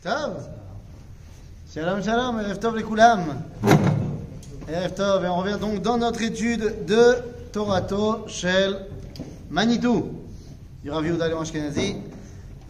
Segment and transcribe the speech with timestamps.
[0.00, 0.48] Tov
[1.74, 3.42] Shalom shalom, Tov les Koulam
[4.94, 7.16] Tov, et on revient donc dans notre étude de
[7.52, 8.86] Torato Shel
[9.50, 10.12] Manitou
[10.84, 11.96] du Rav Yehuda Ashkenazi.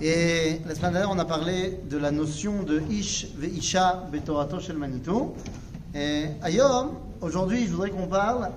[0.01, 4.79] Et la semaine dernière, on a parlé de la notion de Ish ve'isha betorato shel
[4.79, 5.35] Manitou.
[5.95, 8.53] Et Ayom, aujourd'hui, je voudrais qu'on parle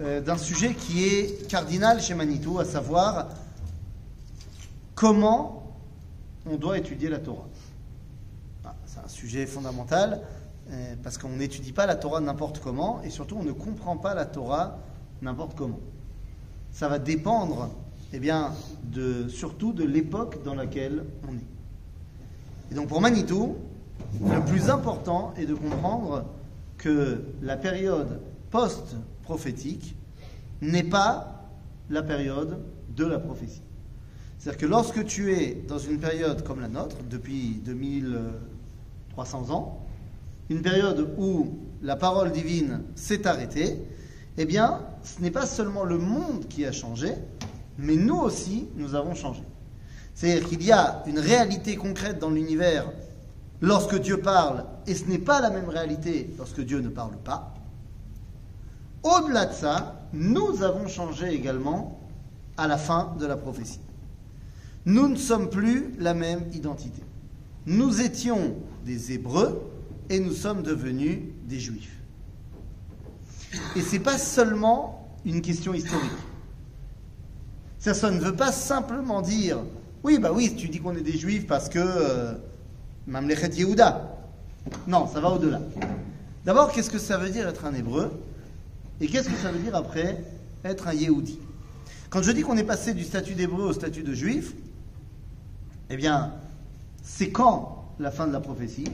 [0.00, 3.26] euh, d'un sujet qui est cardinal chez Manitou, à savoir
[4.94, 5.74] comment
[6.50, 7.46] on doit étudier la Torah.
[9.06, 10.20] Un sujet fondamental
[10.68, 14.14] euh, parce qu'on n'étudie pas la Torah n'importe comment et surtout on ne comprend pas
[14.14, 14.80] la Torah
[15.22, 15.78] n'importe comment.
[16.72, 17.70] Ça va dépendre
[18.12, 22.72] eh bien, de, surtout de l'époque dans laquelle on est.
[22.72, 23.54] Et donc pour Manitou,
[24.20, 26.24] le plus important est de comprendre
[26.76, 28.20] que la période
[28.50, 29.94] post-prophétique
[30.62, 31.44] n'est pas
[31.90, 33.62] la période de la prophétie.
[34.38, 37.60] C'est-à-dire que lorsque tu es dans une période comme la nôtre, depuis
[39.16, 39.80] 2300 ans,
[40.50, 43.82] une période où la parole divine s'est arrêtée,
[44.38, 47.14] eh bien, ce n'est pas seulement le monde qui a changé,
[47.78, 49.42] mais nous aussi, nous avons changé.
[50.14, 52.90] C'est-à-dire qu'il y a une réalité concrète dans l'univers
[53.60, 57.54] lorsque Dieu parle, et ce n'est pas la même réalité lorsque Dieu ne parle pas.
[59.02, 62.00] Au-delà de ça, nous avons changé également
[62.56, 63.80] à la fin de la prophétie.
[64.84, 67.02] Nous ne sommes plus la même identité.
[67.66, 68.54] Nous étions
[68.86, 69.60] des Hébreux
[70.08, 71.92] et nous sommes devenus des Juifs.
[73.74, 76.10] Et ce n'est pas seulement une question historique.
[77.78, 79.58] Ça, ne veut pas simplement dire
[80.02, 82.34] oui, bah oui, tu dis qu'on est des Juifs parce que euh,
[83.08, 84.16] Yehuda.
[84.86, 85.60] Non, ça va au-delà.
[86.44, 88.10] D'abord, qu'est-ce que ça veut dire être un Hébreu
[89.00, 90.22] Et qu'est-ce que ça veut dire après
[90.64, 91.38] être un Yehudi?
[92.10, 94.54] Quand je dis qu'on est passé du statut d'Hébreu au statut de Juif,
[95.90, 96.32] eh bien,
[97.02, 98.86] c'est quand la fin de la prophétie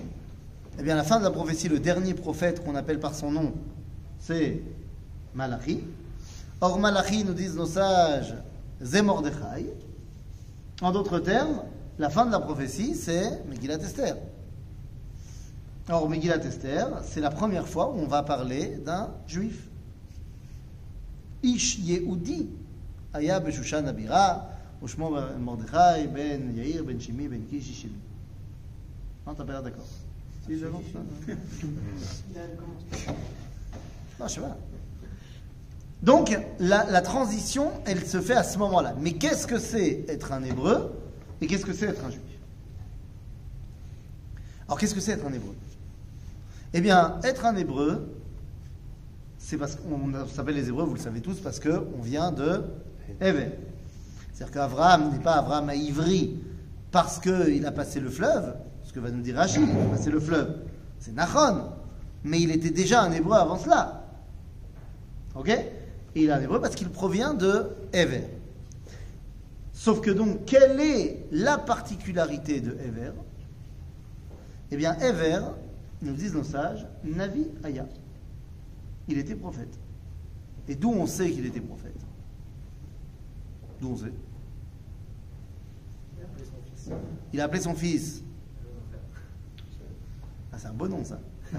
[0.78, 3.52] Eh bien, la fin de la prophétie, le dernier prophète qu'on appelle par son nom,
[4.18, 4.62] c'est
[5.34, 5.80] Malachi.
[6.60, 8.34] Or, Malachi, nous disent nos sages,
[8.82, 9.66] c'est Mordechai.
[10.80, 11.62] En d'autres termes,
[11.98, 14.16] la fin de la prophétie, c'est Megillat Esther.
[15.88, 19.68] Or, Megillat Esther, c'est la première fois où on va parler d'un juif.
[21.42, 22.48] Ish Yehudi,
[23.12, 24.48] Abira,
[24.80, 27.88] Ben Yair, Ben Shimi, Ben Kishi.
[29.26, 29.86] Non, t'as pas l'air d'accord.
[30.46, 30.66] Si, je
[34.20, 34.56] Non, je sais pas.
[36.02, 38.94] Donc, la, la, transition, elle se fait à ce moment-là.
[39.00, 40.92] Mais qu'est-ce que c'est être un hébreu
[41.40, 42.22] et qu'est-ce que c'est être un juif?
[44.66, 45.54] Alors, qu'est-ce que c'est être un hébreu?
[46.74, 48.08] Eh bien, être un hébreu,
[49.38, 52.64] c'est parce qu'on s'appelle les hébreux, vous le savez tous, parce qu'on vient de
[53.20, 53.50] Ever.
[54.32, 56.40] C'est-à-dire qu'Abraham n'est pas Abraham à Ivry
[56.90, 58.54] parce qu'il a passé le fleuve,
[58.92, 60.54] ce que va nous dire Rachid, a passé le fleuve.
[60.98, 61.70] C'est Nachon.
[62.24, 64.04] Mais il était déjà un hébreu avant cela.
[65.34, 65.50] Ok?
[66.14, 68.24] Il est un hébreu parce qu'il provient de Ever.
[69.72, 73.12] Sauf que donc, quelle est la particularité de Ever?
[74.70, 75.40] Eh bien, Ever,
[76.02, 77.86] nous disent nos sages, Navi Aya.
[79.08, 79.78] Il était prophète.
[80.68, 81.98] Et d'où on sait qu'il était prophète?
[83.80, 84.12] D'où on sait?
[87.32, 88.22] Il a appelé son fils.
[90.52, 91.18] Ah, c'est un bon nom ça.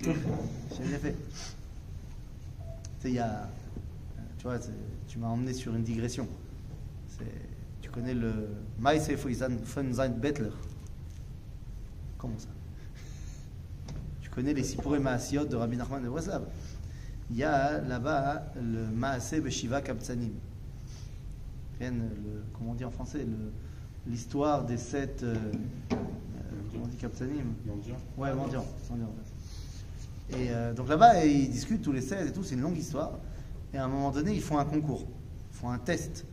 [0.00, 1.16] J'ai fait.
[3.04, 3.48] Il y a
[4.44, 4.58] tu vois,
[5.08, 6.28] tu m'as emmené sur une digression.
[7.80, 8.48] Tu connais le
[8.82, 10.50] Bettler?
[12.18, 12.48] Comment ça?
[14.20, 16.44] Tu connais les Sipuré Maasiot de Rabbi Nachman de Breslav.
[17.30, 20.34] Il y a là-bas le Maaseh Beshiva Kaptsanim.
[21.78, 23.26] Comment on dit en français
[24.06, 25.22] L'histoire des sept.
[25.22, 25.34] Euh,
[27.00, 27.96] Kaptsanim Mendiant.
[28.16, 28.64] Ouais, mendiant.
[30.30, 33.12] Et euh, donc là-bas, ils discutent tous les sept et tout, c'est une longue histoire.
[33.72, 35.06] Et à un moment donné, ils font un concours,
[35.52, 36.24] ils font un test.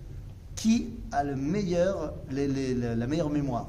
[0.56, 3.68] Qui a le meilleur, les, les, la meilleure mémoire?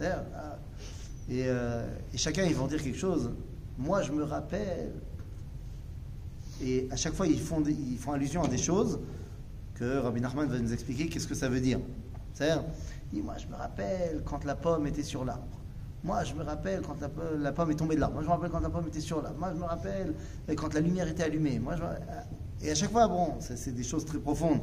[0.00, 3.30] Et, euh, et, chacun, ils vont dire quelque chose.
[3.78, 4.92] Moi, je me rappelle.
[6.62, 9.00] Et à chaque fois, ils font, ils font allusion à des choses
[9.74, 11.80] que Rabbi Nachman va nous expliquer qu'est-ce que ça veut dire.
[12.32, 12.64] C'est-à-dire,
[13.22, 15.55] moi, je me rappelle quand la pomme était sur l'arbre.
[16.06, 16.96] Moi, je me rappelle quand
[17.40, 18.14] la, pomme est tombée de l'arbre.
[18.14, 19.40] Moi, je me rappelle quand la pomme était sur l'arbre.
[19.40, 20.14] Moi, je me rappelle
[20.56, 21.58] quand la lumière était allumée.
[21.58, 21.82] Moi, je
[22.62, 24.60] et à chaque fois, bon, c'est des choses très profondes.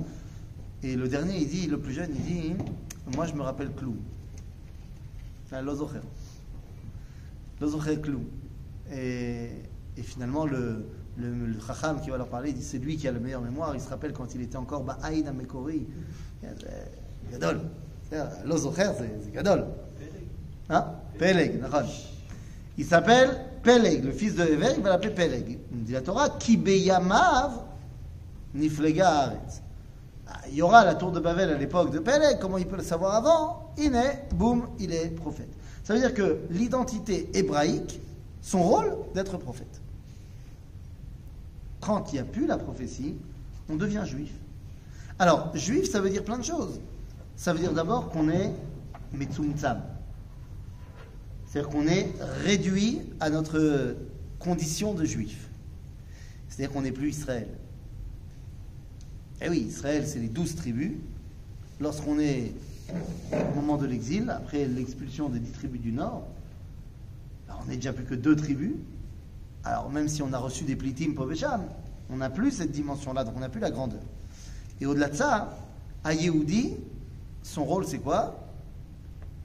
[0.81, 2.55] Et le dernier, il dit, le plus jeune, il dit,
[3.15, 3.95] moi je me rappelle Clou.
[5.49, 5.65] C'est un
[7.97, 8.21] Clou.
[8.91, 9.49] Et,
[9.95, 10.85] et finalement, le,
[11.17, 13.75] le, Chacham qui va leur parler, il dit, c'est lui qui a la meilleure mémoire.
[13.75, 15.85] Il se rappelle quand il était encore Ba'aïn Amekori.
[17.31, 17.61] Gadol.
[18.45, 19.67] Lozocher, c'est Gadol.
[20.69, 20.85] Hein?
[21.17, 21.61] Peleg,
[22.77, 25.59] Il s'appelle Peleg, le fils de il va l'appeler Peleg.
[25.71, 27.61] Il dit la Torah, Kibeyamav
[28.53, 29.61] Niflega Haaretz.
[30.27, 32.77] Ah, il y aura la tour de Babel à l'époque de Peleg, comment il peut
[32.77, 33.73] le savoir avant?
[33.77, 35.49] Il est, boum, il est prophète.
[35.83, 37.99] Ça veut dire que l'identité hébraïque,
[38.41, 39.81] son rôle d'être prophète.
[41.81, 43.15] Quand il n'y a plus la prophétie,
[43.69, 44.31] on devient juif.
[45.19, 46.79] Alors, juif, ça veut dire plein de choses.
[47.35, 48.51] Ça veut dire d'abord qu'on est
[49.13, 49.81] Metzumtzam.
[51.53, 52.09] C'est-à-dire qu'on est
[52.43, 53.95] réduit à notre
[54.39, 55.49] condition de juif.
[56.49, 57.47] C'est-à-dire qu'on n'est plus Israël.
[59.39, 60.93] Eh oui, Israël, c'est les douze tribus.
[61.79, 62.53] Lorsqu'on est
[63.31, 66.25] au moment de l'exil, après l'expulsion des dix tribus du Nord,
[67.47, 68.73] ben, on n'est déjà plus que deux tribus.
[69.63, 71.61] Alors même si on a reçu des plitim povesham,
[72.09, 74.01] on n'a plus cette dimension-là, donc on n'a plus la grandeur.
[74.81, 75.55] Et au-delà de ça,
[76.03, 76.73] à Yehudi,
[77.43, 78.43] son rôle c'est quoi?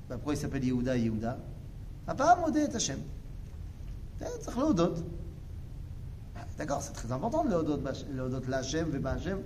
[0.09, 1.39] Ben, Pourquoi il s'appelle Yehuda Yehuda?
[6.57, 7.79] D'accord, c'est très important le Hodot
[8.49, 9.39] l'Hachem, Hachem.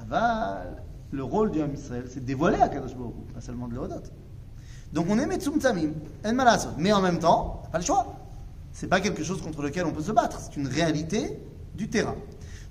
[0.00, 3.74] Aval, le rôle du Ham Israël, c'est de dévoiler à Kadosh Baruch pas seulement de
[3.74, 4.02] le Hodot.
[4.92, 5.90] Donc on est Metsum Tzamim,
[6.24, 6.70] En Malasot.
[6.78, 8.06] Mais en même temps, pas le choix.
[8.72, 10.38] C'est pas quelque chose contre lequel on peut se battre.
[10.40, 11.38] C'est une réalité
[11.74, 12.14] du terrain.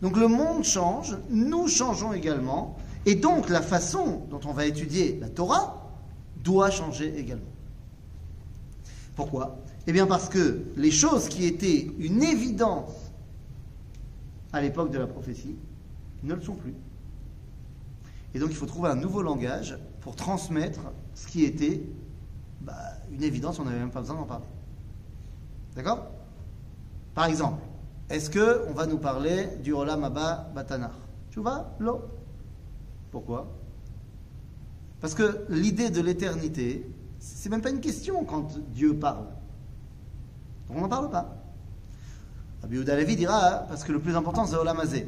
[0.01, 2.77] Donc le monde change, nous changeons également.
[3.05, 5.91] Et donc la façon dont on va étudier la Torah
[6.43, 7.56] doit changer également.
[9.17, 9.57] Pourquoi?
[9.87, 13.11] Eh bien parce que les choses qui étaient une évidence
[14.53, 15.55] à l'époque de la prophétie
[16.23, 16.75] ne le sont plus.
[18.35, 20.81] Et donc il faut trouver un nouveau langage pour transmettre
[21.15, 21.81] ce qui était
[22.61, 22.75] bah,
[23.11, 24.45] une évidence, on n'avait même pas besoin d'en parler.
[25.75, 26.05] D'accord?
[27.15, 27.63] Par exemple,
[28.11, 30.95] est-ce qu'on va nous parler du Olam Abba Batanar
[31.31, 31.71] Tu vois?
[31.79, 32.01] L'eau.
[33.09, 33.47] Pourquoi?
[35.01, 36.85] Parce que l'idée de l'éternité,
[37.35, 39.25] c'est même pas une question quand Dieu parle.
[40.67, 41.35] Donc on n'en parle pas.
[42.61, 45.07] Rabbi Levi dira parce que le plus important c'est Olam Azé.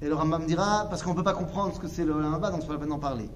[0.00, 2.34] Et le Rambam dira parce qu'on ne peut pas comprendre ce que c'est le Olam
[2.34, 3.28] Abba, donc c'est pas la peine d'en parler.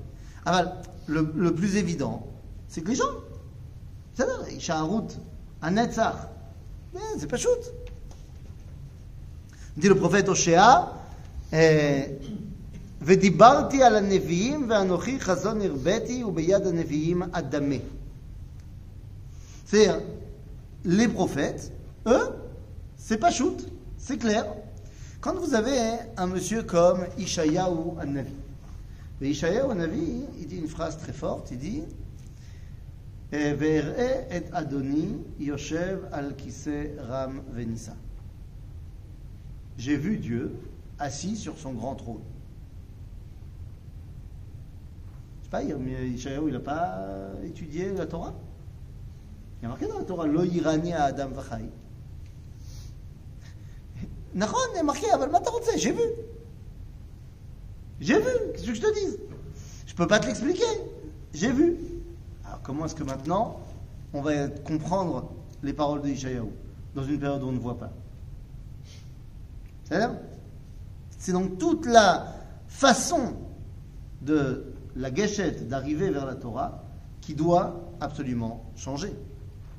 [0.44, 0.74] Ah,
[1.06, 2.26] le, le, plus évident,
[2.68, 3.04] c'est que les gens,
[4.14, 5.18] c'est-à-dire, route,
[5.60, 6.16] un Netzach,
[7.18, 7.58] c'est pas shoot.
[9.76, 10.92] Dit le prophète Oshéa,
[13.01, 17.75] ודיברתי על הנביאים ואנוכי חזון הרביתי וביד הנביאים אדמה.
[19.67, 19.99] C'est-à-dire,
[20.85, 21.71] les prophètes,
[22.07, 22.29] eux,
[22.95, 23.67] c'est pas shoot,
[23.97, 24.45] c'est clair.
[25.19, 25.79] Quand vous avez
[26.15, 28.31] un monsieur comme Ishayahu an-Navi,
[29.21, 31.83] Ishayahu an-Navi, il dit une phrase très forte, il dit
[33.31, 37.95] Ve'er'e et Adoni yoshev al kise ram venissa.
[39.77, 40.55] J'ai vu Dieu
[40.97, 42.21] assis sur son grand trône.
[45.52, 47.06] Pas, il n'a pas
[47.44, 48.32] étudié la Torah
[49.60, 51.64] Il y a marqué dans la Torah, Lo yirani à Adam vachai.
[54.34, 56.00] Nahon est marqué, mais j'ai vu.
[58.00, 59.18] J'ai vu, qu'est-ce que je te dis
[59.86, 60.64] Je ne peux pas te l'expliquer.
[61.34, 61.76] J'ai vu.
[62.46, 63.60] Alors comment est-ce que maintenant
[64.14, 65.30] on va comprendre
[65.62, 66.14] les paroles de
[66.94, 67.92] dans une période où on ne voit pas?
[71.18, 72.34] C'est donc toute la
[72.68, 73.34] façon
[74.22, 76.84] de la gâchette d'arriver vers la Torah
[77.20, 79.12] qui doit absolument changer.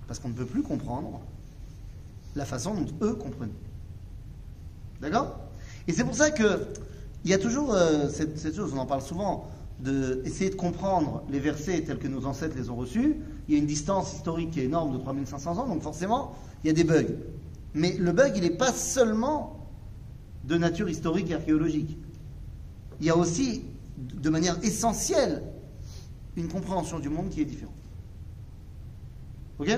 [0.07, 1.19] Parce qu'on ne peut plus comprendre
[2.35, 3.54] la façon dont eux comprennent.
[5.02, 5.40] D'accord?
[5.87, 6.68] Et c'est pour ça que
[7.26, 9.49] il y a toujours euh, cette, chose, on en parle souvent,
[9.80, 13.16] d'essayer de, de comprendre les versets tels que nos ancêtres les ont reçus.
[13.47, 16.68] Il y a une distance historique qui est énorme de 3500 ans, donc forcément, il
[16.68, 17.16] y a des bugs.
[17.73, 19.68] Mais le bug, il n'est pas seulement
[20.44, 21.97] de nature historique et archéologique.
[22.99, 23.64] Il y a aussi
[23.97, 25.44] de manière essentielle
[26.35, 27.73] une compréhension du monde qui est différente.
[29.59, 29.69] Ok?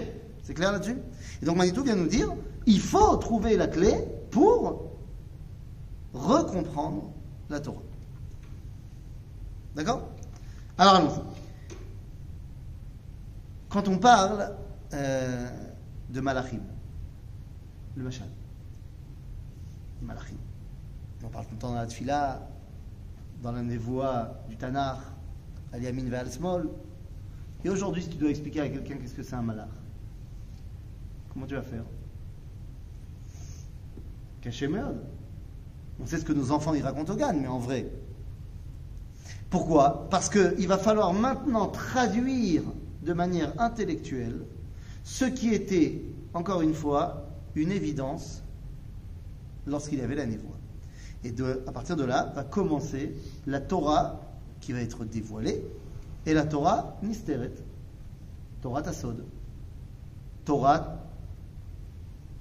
[0.43, 0.97] C'est clair là-dessus?
[1.41, 2.33] Et donc Manitou vient nous dire,
[2.65, 3.93] il faut trouver la clé
[4.31, 4.91] pour
[6.13, 7.11] recomprendre
[7.49, 7.81] la Torah.
[9.75, 10.09] D'accord?
[10.77, 11.19] Alors allons-y.
[13.69, 14.55] Quand on parle
[14.93, 15.49] euh,
[16.09, 16.61] de Malachim,
[17.95, 18.29] le Machal,
[20.01, 20.37] Malachim,
[21.23, 22.47] on parle tout le temps dans la Tfila,
[23.45, 24.97] dans la névoie du Tanakh,
[25.71, 26.05] al Yamin.
[27.63, 29.69] Et aujourd'hui, si tu dois expliquer à quelqu'un qu'est-ce que c'est un malach,
[31.31, 31.83] comment tu vas faire?
[34.41, 34.67] Caché
[35.99, 37.87] On sait ce que nos enfants y racontent au GAN, mais en vrai.
[39.51, 40.07] Pourquoi?
[40.09, 42.63] Parce qu'il va falloir maintenant traduire
[43.03, 44.41] de manière intellectuelle
[45.03, 46.01] ce qui était,
[46.33, 48.41] encore une fois, une évidence
[49.67, 50.54] lorsqu'il y avait la névoie.
[51.25, 51.33] Et
[51.65, 53.15] à partir de là, va commencer
[53.47, 54.21] la Torah
[54.61, 55.65] qui va être dévoilée
[56.27, 57.63] et la Torah mystérette.
[58.61, 59.25] Torah Tassod,
[60.45, 60.99] Torah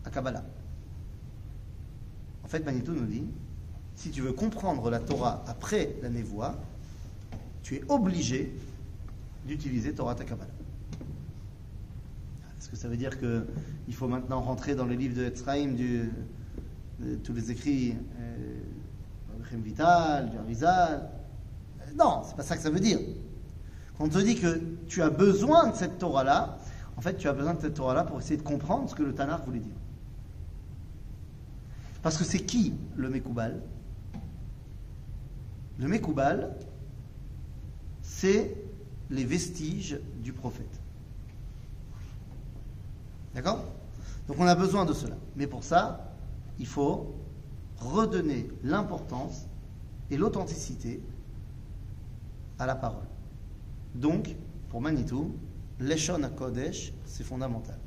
[0.05, 0.45] à Kabbalah.
[2.45, 3.25] En fait, Manitou nous dit,
[3.97, 6.55] si tu veux comprendre la Torah après la névoie,
[7.63, 8.55] tu es obligé
[9.47, 10.51] d'utiliser Torah Kabbalah.
[12.59, 16.11] Est-ce que ça veut dire qu'il faut maintenant rentrer dans les livres de Etzraim, du,
[17.23, 18.61] tous les écrits euh,
[19.63, 21.09] Vital, du Arizal
[21.97, 22.99] Non, c'est pas ça que ça veut dire.
[23.97, 26.59] Quand on te dit que tu as besoin de cette Torah-là,
[26.97, 29.15] en fait, tu as besoin de cette Torah-là pour essayer de comprendre ce que le
[29.15, 29.75] Tanakh voulait dire.
[32.03, 33.61] Parce que c'est qui le Mekoubal?
[35.79, 36.57] Le Mekoubal,
[38.03, 38.55] c'est
[39.11, 40.81] les vestiges du prophète.
[43.35, 43.65] D'accord?
[44.29, 45.17] Donc on a besoin de cela.
[45.37, 46.14] Mais pour ça,
[46.59, 47.15] il faut
[47.79, 49.47] redonner l'importance
[50.11, 51.03] et l'authenticité
[52.59, 53.07] à la parole.
[53.95, 54.35] Donc,
[54.69, 55.35] pour Manitou,
[55.81, 57.79] l'Eshon à Kodesh, c'est fondamental.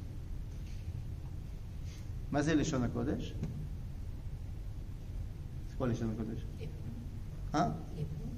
[2.32, 3.34] Mazé l'Eshon à Kodesh
[5.70, 6.46] C'est quoi l'Eshon à Kodesh?
[7.54, 7.74] Hein?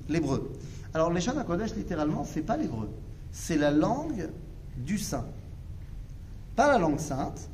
[0.07, 0.51] L'hébreu.
[0.93, 2.89] Alors, l'Eshon à Kodesh, littéralement, c'est pas l'hébreu.
[3.31, 4.29] C'est la langue
[4.77, 5.25] du saint.
[6.55, 7.49] Pas la langue sainte.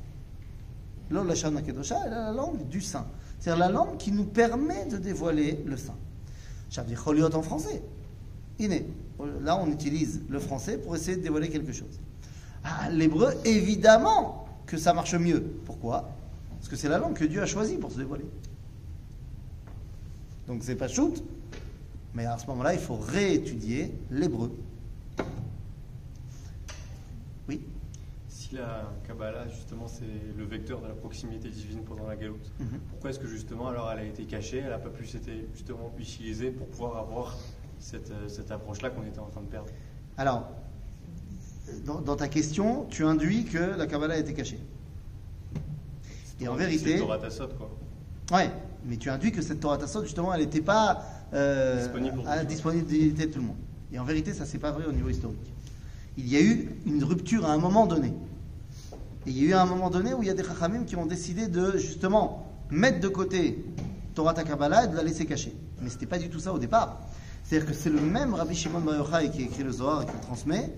[1.12, 3.06] L'Eshon à Kedosha, elle la langue du saint.
[3.40, 5.98] C'est-à-dire la langue qui nous permet de dévoiler le saint.
[6.70, 7.82] J'avais Choliot en français.
[8.60, 12.00] Là, on utilise le français pour essayer de dévoiler quelque chose.
[12.64, 15.42] Ah, l'hébreu, évidemment que ça marche mieux.
[15.66, 16.10] Pourquoi?
[16.58, 18.26] Parce que c'est la langue que Dieu a choisie pour se dévoiler.
[20.48, 21.24] Donc c'est pas shoot,
[22.14, 24.52] mais à ce moment-là, il faut réétudier l'hébreu.
[27.48, 27.62] Oui
[28.48, 30.04] Si la Kabbalah, justement, c'est
[30.38, 32.80] le vecteur de la proximité divine pendant la galoute, mhm.
[32.92, 35.92] pourquoi est-ce que justement, alors elle a été cachée, elle n'a pas pu être justement
[35.98, 37.36] utilisée pour pouvoir avoir
[37.80, 39.70] cette, euh, cette approche-là qu'on était en train de perdre?
[40.16, 40.48] Alors,
[41.86, 44.60] dans, ta question, tu induis que la Kabbalah a été cachée.
[46.40, 46.98] Et en vérité.
[46.98, 47.72] C'est Torah Tassot, quoi.
[48.32, 48.52] Ouais,
[48.86, 52.46] mais tu induis que cette Torah Tassot, justement, elle n'était pas euh, disponible à la
[52.46, 53.58] disponibilité de tout le monde.
[53.92, 55.52] Et en vérité, ça, c'est pas vrai au niveau historique.
[56.16, 58.14] Il y a eu une rupture à un moment donné.
[59.28, 60.96] Et il y a eu un moment donné où il y a des Chachamim qui
[60.96, 63.66] ont décidé de, justement, mettre de côté
[64.14, 65.56] Torah Kabbalah et de la laisser cacher.
[65.82, 67.02] Mais ce n'était pas du tout ça au départ.
[67.44, 70.14] C'est-à-dire que c'est le même Rabbi Shimon Bar Yochai qui écrit le Zohar et qui
[70.14, 70.74] le transmet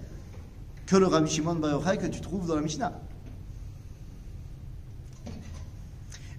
[0.85, 2.93] que le Rabbi Shimon Bar Yochai que tu trouves dans la Mishnah.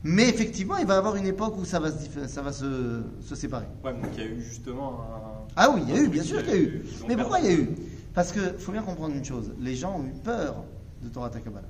[0.05, 3.03] Mais effectivement, il va y avoir une époque où ça va se, ça va se,
[3.21, 3.67] se séparer.
[3.85, 5.49] Ouais, donc il y a eu justement un...
[5.57, 6.85] Ah oui, il y a eu, bien sûr qu'il y a eu.
[7.09, 7.71] Mais pourquoi il y a eu?
[8.15, 9.53] Parce qu'il faut bien comprendre une chose.
[9.61, 10.65] Les gens ont eu peur
[11.03, 11.67] de Torah Takabala.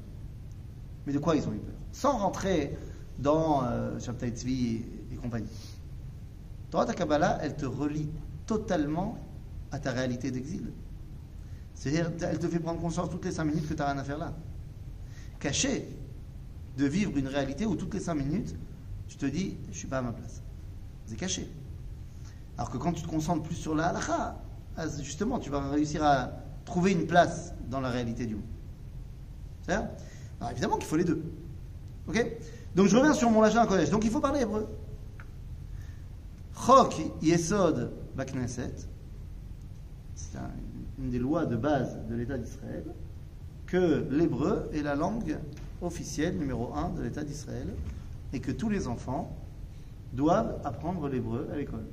[1.09, 1.75] Mais de quoi ils ont eu peur?
[1.91, 2.77] Sans rentrer
[3.19, 5.49] dans euh, Shabtai Tzvi et, compagnie.
[6.71, 8.11] Torah Takabala, elle te relie
[8.45, 9.17] totalement
[9.73, 10.71] à ta réalité d'exil.
[11.73, 14.05] C'est-à-dire, elle te fait prendre conscience toutes les cinq minutes que tu n'as rien à
[14.05, 14.35] faire là.
[15.41, 15.88] Caché
[16.77, 18.55] de vivre une réalité où toutes les cinq minutes,
[19.09, 20.43] tu te dis, je ne suis pas à ma place.
[21.07, 21.50] C'est caché.
[22.59, 24.37] Alors que quand tu te concentres plus sur la halakha,
[24.77, 26.33] ah, justement, tu vas réussir à
[26.67, 28.45] trouver une place dans la réalité du monde.
[29.62, 29.73] C'est
[30.40, 31.23] Alors évidemment qu'il faut les deux.
[32.09, 32.25] Ok?
[32.75, 33.90] Donc je reviens sur mon lachin collège.
[33.90, 34.66] Donc il faut parler hébreu.
[36.54, 38.75] Chok Yesod Bakneset,
[40.14, 40.38] c'est
[40.99, 42.85] une des lois de base de l'État d'Israël,
[43.66, 45.38] que l'hébreu est la langue
[45.83, 47.68] officielle numéro un de l'État d'Israël
[48.33, 49.37] et que tous les enfants
[50.12, 51.87] doivent apprendre l'hébreu à l'école.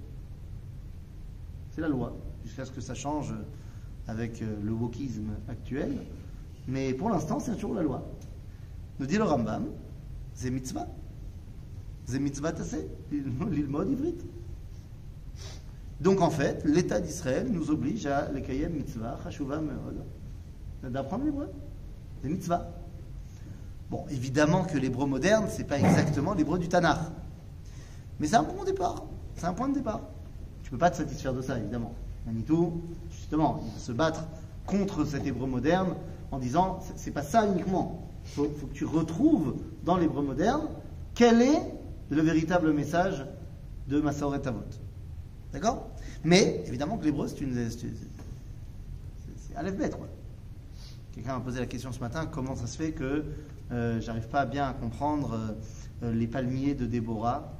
[1.71, 3.33] C'est la loi, jusqu'à ce que ça change
[4.07, 5.97] avec euh, le wokisme actuel.
[6.67, 8.03] Mais pour l'instant, c'est toujours la loi.
[8.99, 9.65] Nous dit le Rambam,
[10.43, 10.87] mitzvah.
[12.05, 14.15] C'est mitzvah tassé, l'ilmod ivrit.
[15.99, 21.49] Donc en fait, l'État d'Israël nous oblige à l'ékayem mitzvah, chashuva me'od, d'apprendre l'hébreu.
[22.21, 22.69] C'est mitzvah.
[23.89, 26.99] Bon, évidemment que l'hébreu moderne, c'est pas exactement l'hébreu du Tanakh.
[28.19, 29.03] Mais c'est un bon départ.
[29.35, 30.01] C'est un point de départ.
[30.63, 31.93] Tu peux pas te satisfaire de ça, évidemment.
[32.25, 34.25] Manitou, justement, il va se battre
[34.65, 35.95] contre cet hébreu moderne
[36.31, 38.04] en disant c'est pas ça uniquement.
[38.25, 40.67] Il faut, que tu retrouves dans l'hébreu moderne
[41.13, 41.61] quel est
[42.09, 43.25] le véritable message
[43.87, 44.63] de Massaoret Avot.
[45.53, 45.89] D'accord?
[46.23, 47.69] Mais évidemment que l'hébreu, c'est une.
[47.69, 50.07] C'est Aleph quoi.
[51.13, 53.23] Quelqu'un m'a posé la question ce matin comment ça se fait que
[53.71, 55.55] euh, j'arrive pas bien à comprendre
[56.03, 57.53] euh, les palmiers de Déborah?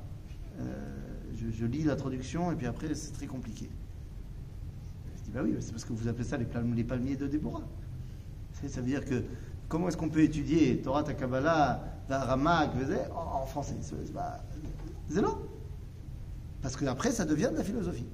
[0.59, 0.65] Euh,
[1.57, 3.69] je, lis la traduction et puis après c'est très compliqué.
[5.17, 6.45] Je dis bah oui, c'est parce que vous appelez ça les,
[6.83, 7.63] palmiers de Déborah.
[8.67, 9.23] Ça veut dire que
[9.67, 12.71] comment est-ce qu'on peut étudier Torah, Takabala, Ramak,
[13.15, 13.75] en français
[15.09, 15.27] zéro.
[16.61, 18.07] Parce qu'après, ça devient de la philosophie.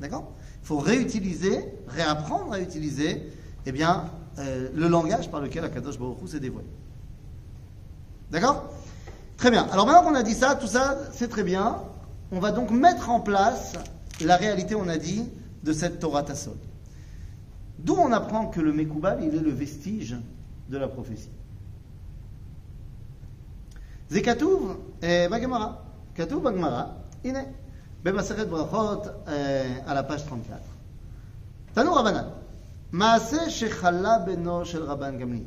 [0.00, 0.32] D'accord?
[0.62, 3.30] Il faut réutiliser, réapprendre à utiliser
[3.66, 4.06] eh bien,
[4.38, 6.68] euh, le langage par lequel Akadosh Baruch s'est dévoilé.
[8.30, 8.70] D'accord?
[9.36, 9.66] Très bien.
[9.72, 11.82] Alors maintenant qu'on a dit ça, tout ça, c'est très bien.
[12.32, 13.74] On va donc mettre en place
[14.22, 15.24] la réalité, on a dit,
[15.62, 16.56] de cette Torah Tassol.
[17.84, 20.16] D'où on apprend que le Mekoubal, il est le vestige
[20.68, 21.30] de la prophétie.
[24.10, 25.82] Zekatouv et eh, Bagamara.
[26.14, 27.46] Katouv Bagamara, Iné.
[28.04, 30.60] Bemaceret Brachot eh, à la page 34.
[31.74, 32.32] Tanou Rabanan.
[32.92, 35.46] Maase Shechala Beno Shel Rabban Gamliel.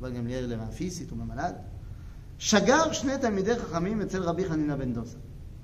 [0.00, 1.56] Rabban Gamliel, il un fils, il tombe malade.
[2.38, 5.16] Shagar Shne Talmidei Chachamim Etzel Rabbi Hanina Ben Dosa.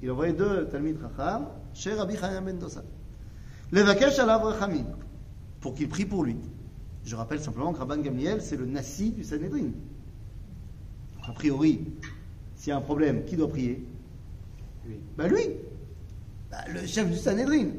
[0.03, 2.83] Il envoyait deux Talmid Chacham chez Rabbi Hanina Ben Dosa.
[3.75, 4.87] Levakesh rachamim,
[5.61, 6.37] pour qu'il prie pour lui.
[7.05, 9.73] Je rappelle simplement que Rabban Gamliel, c'est le nasi du Sanhedrin.
[11.27, 11.81] A priori,
[12.55, 13.85] s'il y a un problème, qui doit prier?
[14.87, 15.01] Lui.
[15.19, 15.57] Bah lui
[16.53, 17.71] bah, Le chef du Sanhedrin.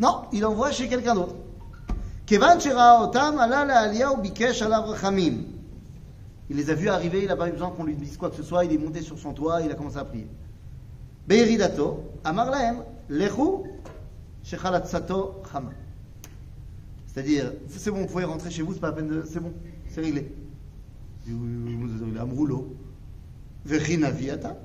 [0.00, 1.36] Non, il envoie chez quelqu'un d'autre.
[2.28, 2.40] Il
[6.56, 8.42] les a vus arriver, il n'a pas eu besoin qu'on lui dise quoi que ce
[8.42, 10.26] soit, il est monté sur son toit, il a commencé à prier.
[11.28, 12.50] Beiridato, amar
[13.08, 13.69] lechu,
[14.44, 14.82] chama.
[17.06, 19.24] C'est-à-dire, c'est bon, vous pouvez rentrer chez vous, c'est pas la peine de.
[19.26, 19.52] C'est bon,
[19.88, 20.32] c'est réglé.
[22.18, 22.76] Amroulo.
[23.64, 24.56] Vechinaviata.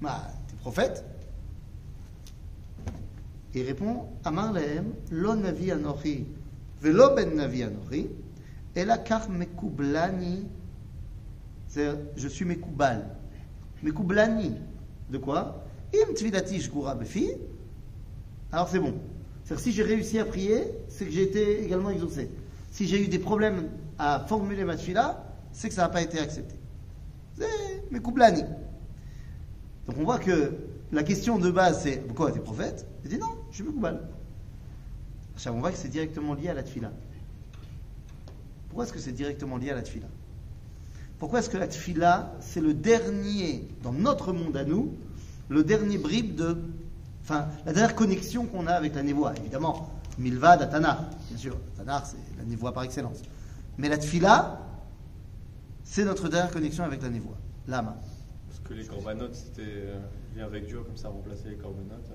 [0.00, 1.04] Bah, t'es prophète.
[3.54, 6.26] Il répond, amar lahem, lo navi anochi,
[6.82, 8.08] velo ben navi anochi,
[8.74, 10.46] la kar mekublani.
[11.68, 13.16] C'est je suis mekubal.
[13.82, 14.56] Mekublani.
[15.10, 15.64] De quoi?
[18.54, 18.94] Alors c'est bon.
[19.44, 22.30] cest si j'ai réussi à prier, c'est que j'ai été également exaucé.
[22.70, 23.68] Si j'ai eu des problèmes
[23.98, 26.54] à formuler ma tfila, c'est que ça n'a pas été accepté.
[27.36, 28.44] C'est mes couplani.
[29.88, 30.52] Donc on voit que
[30.92, 32.86] la question de base c'est pourquoi t'es prophète?
[33.02, 34.08] Il dit non, je suis Mekoubal.
[35.48, 36.92] On voit que c'est directement lié à la tfila.
[38.68, 40.06] Pourquoi est-ce que c'est directement lié à la tfila
[41.18, 44.94] Pourquoi est-ce que la tfila, c'est le dernier, dans notre monde à nous,
[45.48, 46.56] le dernier bribe de.
[47.24, 49.32] Enfin, la dernière connexion qu'on a avec la névoie.
[49.38, 51.56] Évidemment, Milvad à Tanar, bien sûr.
[51.74, 53.22] Tanar, c'est la névoie par excellence.
[53.78, 54.60] Mais la tfila,
[55.84, 57.38] c'est notre dernière connexion avec la névoie.
[57.66, 57.94] L'âme.
[58.46, 59.98] Parce que les corbanotes, c'était euh,
[60.36, 62.12] lien avec Dieu, comme ça remplaçait les corbanotes.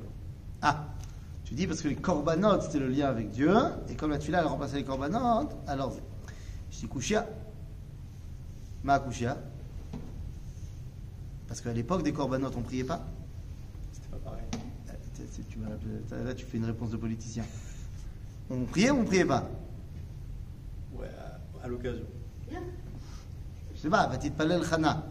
[0.62, 0.86] Ah,
[1.44, 3.56] tu dis parce que les corbanotes, c'était le lien avec Dieu,
[3.90, 5.92] et comme la tfila, elle remplaçait les corbanotes, alors
[6.70, 7.28] je dis kushia.
[8.84, 9.38] Ma kushia.
[11.48, 13.08] Parce qu'à l'époque des corbanotes, on priait pas
[16.26, 17.44] là, tu fais une réponse de politicien.
[18.50, 19.48] On priait ou on priait pas?
[20.94, 21.08] Ouais,
[21.64, 22.06] à, l'occasion.
[22.52, 25.06] Je sais pas, Batit Palel Khana.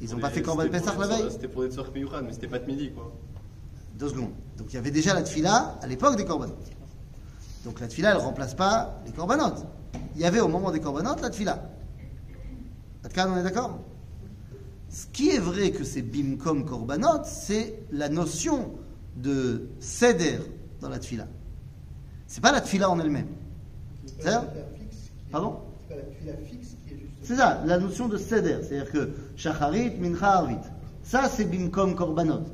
[0.00, 2.58] Ils n'ont pas fait Korban Pessah la veille C'était pour des sortes mais c'était pas
[2.58, 3.12] de midi, quoi.
[3.98, 4.32] Deux secondes.
[4.58, 6.70] Donc il y avait déjà la tfila à l'époque des corbanotes.
[7.64, 9.64] Donc la tfila, elle ne remplace pas les corbanotes.
[10.16, 11.70] Il y avait au moment des corbanotes la tfila.
[13.04, 13.78] on est d'accord?
[14.90, 18.74] Ce qui est vrai que c'est bimkom korbanot, c'est la notion
[19.16, 20.38] de céder
[20.80, 21.26] dans la tfila.
[22.26, 23.28] C'est pas la tfila en elle-même.
[24.20, 24.30] C'est
[25.30, 25.60] Pardon
[27.22, 28.56] C'est ça, la notion de céder.
[28.62, 30.56] C'est-à-dire que shacharit, mincha, arvit.
[31.02, 32.44] Ça, c'est bimkom korbanot.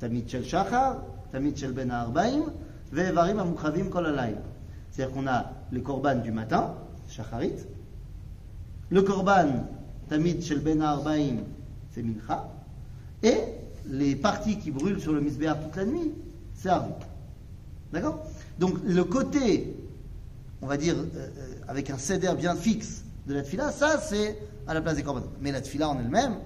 [0.00, 0.98] Tamid shel shachar,
[1.30, 2.52] tamid shel ben arbaim,
[2.92, 4.06] ve'evarim amuchavim kol
[4.90, 6.74] C'est-à-dire qu'on a les korban du matin,
[7.08, 7.66] shacharit.
[8.90, 9.68] Le korban,
[10.08, 11.44] tamid shel ben arbaim,
[11.92, 12.48] c'est mincha.
[13.22, 13.38] Et
[13.86, 16.12] les parties qui brûlent sur le misbéar toute la nuit,
[16.54, 16.92] c'est Arvit.
[17.92, 18.24] D'accord?
[18.58, 19.74] Donc le côté,
[20.60, 24.38] on va dire, euh, euh, avec un céder bien fixe de la tfila, ça c'est
[24.66, 25.30] à la place des korbanot.
[25.40, 26.36] Mais la tfila en elle-même,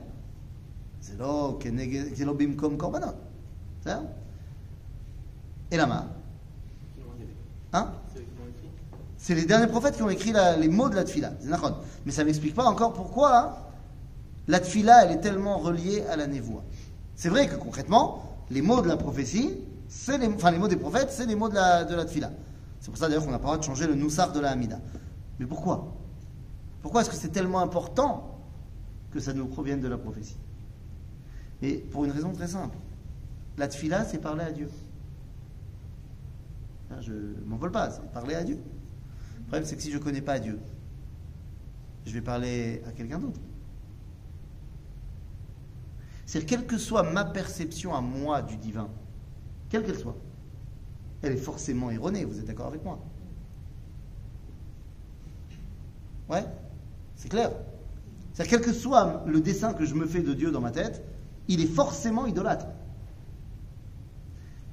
[1.01, 3.15] c'est là bimkom korbanot.
[5.71, 6.07] Et la main?
[7.73, 7.93] Hein?
[9.19, 11.33] C'est les derniers prophètes qui ont écrit les mots de la tfila.
[12.05, 13.55] Mais ça ne m'explique pas encore pourquoi hein,
[14.49, 16.65] la tfila, elle est tellement reliée à la névoie.
[17.15, 19.59] C'est vrai que concrètement, les mots de la prophétie,
[20.09, 22.31] les, enfin les mots des prophètes, c'est les mots de la, tfila.
[22.81, 24.51] C'est pour ça d'ailleurs qu'on n'a pas le droit de changer le noussar de la
[24.51, 24.79] Hamida.
[25.39, 25.93] Mais pourquoi?
[26.83, 28.39] Pourquoi est-ce que c'est tellement important
[29.11, 30.37] que ça nous provienne de la prophétie?
[31.63, 32.77] Et pour une raison très simple.
[33.57, 34.69] La tfila, c'est parler à Dieu.
[37.01, 38.59] Je ne m'envole pas, c'est parler à Dieu.
[39.39, 40.61] Le problème, c'est que si je ne connais pas Dieu,
[42.05, 43.41] je vais parler à quelqu'un d'autre.
[46.27, 48.89] C'est-à-dire, quelle que soit ma perception à moi du divin,
[49.71, 50.17] quelle qu'elle soit,
[51.23, 52.99] elle est forcément erronée, vous êtes d'accord avec moi?
[56.29, 56.45] Ouais
[57.15, 57.53] C'est clair
[58.33, 61.03] C'est-à-dire, quel que soit le dessin que je me fais de Dieu dans ma tête,
[61.47, 62.67] il est forcément idolâtre.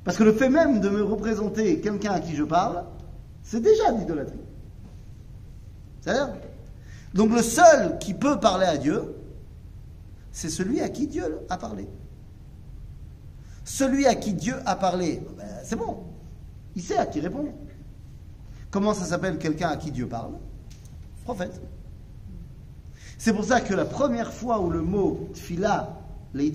[0.03, 2.83] Parce que le fait même de me représenter quelqu'un à qui je parle,
[3.43, 4.39] C'est déjà de l'idolâtrie.
[6.01, 6.33] C'est-à-dire
[7.13, 9.15] Donc le seul qui peut parler à Dieu,
[10.33, 11.87] c'est celui à qui Dieu a parlé.
[13.63, 16.03] Celui à qui Dieu a parlé, ben, c'est bon.
[16.75, 17.51] Il sait à qui répondre.
[18.71, 20.33] Comment ça s'appelle quelqu'un à qui Dieu parle?
[21.23, 21.61] Prophète.
[23.19, 26.01] C'est pour ça que la première fois où le mot tfila,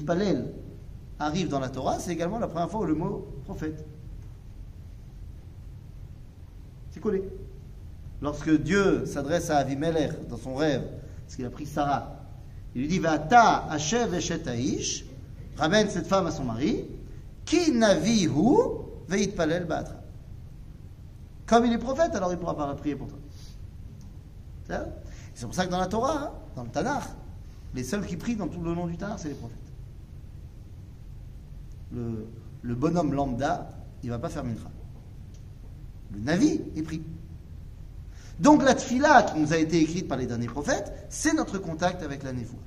[0.05, 0.53] palel,
[1.21, 3.87] arrive dans la Torah, c'est également la première fois où le mot prophète.
[6.91, 7.23] C'est collé.
[8.21, 10.83] Lorsque Dieu s'adresse à Avimelech dans son rêve,
[11.25, 12.18] parce qu'il a pris Sarah,
[12.75, 15.05] il lui dit Vata Hashev Eshet Aish,
[15.57, 16.85] ramène cette femme à son mari,
[17.45, 18.57] Ki Navihu
[19.09, 19.95] Veit Palel Batra.
[21.47, 23.19] Comme il est prophète, alors il pourra pas prier pour toi.
[25.35, 27.05] C'est pour ça que dans la Torah, hein, dans le Tanakh,
[27.75, 29.57] les seuls qui prient dans tout le nom du Tanakh, c'est les prophètes.
[31.93, 32.27] Le,
[32.61, 33.71] le, bonhomme lambda,
[34.03, 34.71] il va pas faire mincha.
[36.13, 37.03] Le Navi, il prie.
[38.41, 42.03] Donc la tfila qui nous a été écrite par les derniers prophètes, c'est notre contact
[42.03, 42.61] avec la névoie.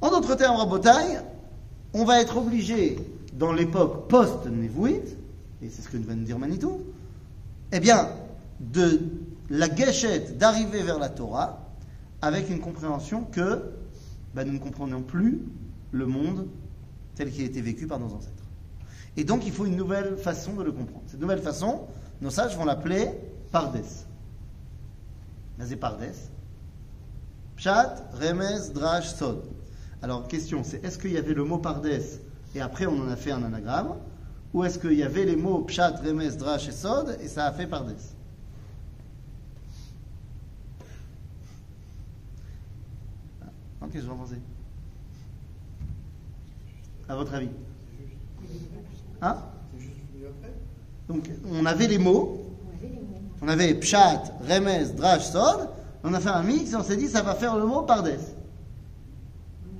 [0.00, 1.18] En d'autres termes, Rabotai,
[1.92, 2.98] on va être obligé,
[3.34, 5.16] dans l'époque post-névouite,
[5.62, 6.80] et c'est ce que vient de dire Manitou,
[7.72, 8.08] eh bien,
[8.60, 9.00] de
[9.50, 11.64] la gâchette d'arriver vers la Torah
[12.20, 13.62] avec une compréhension que
[14.34, 15.42] ben, nous ne comprenons plus
[15.92, 16.46] le monde
[17.14, 18.32] tel qu'il a été vécu par nos ancêtres.
[19.16, 21.04] Et donc, il faut une nouvelle façon de le comprendre.
[21.06, 21.82] Cette nouvelle façon,
[22.20, 23.08] nos sages vont l'appeler
[23.50, 23.82] Pardes.
[25.58, 25.66] Mais.
[27.56, 29.42] Pshat, Remez, Drash, Sod.
[30.00, 31.88] Alors, question, c'est est-ce qu'il y avait le mot Pardes
[32.54, 33.96] et après on en a fait un anagramme
[34.54, 37.52] Ou est-ce qu'il y avait les mots Pshat, Remez, Drash et Sod et ça a
[37.52, 37.94] fait Pardes?
[43.90, 44.36] Qu'est-ce que vous en pensez
[47.08, 47.48] À votre avis
[49.22, 49.36] Hein?
[51.08, 52.47] Donc, on avait les mots.
[53.40, 55.68] On avait Pshat, Remez, Drash, Sod.
[56.04, 58.18] On a fait un mix et on s'est dit ça va faire le mot Pardes.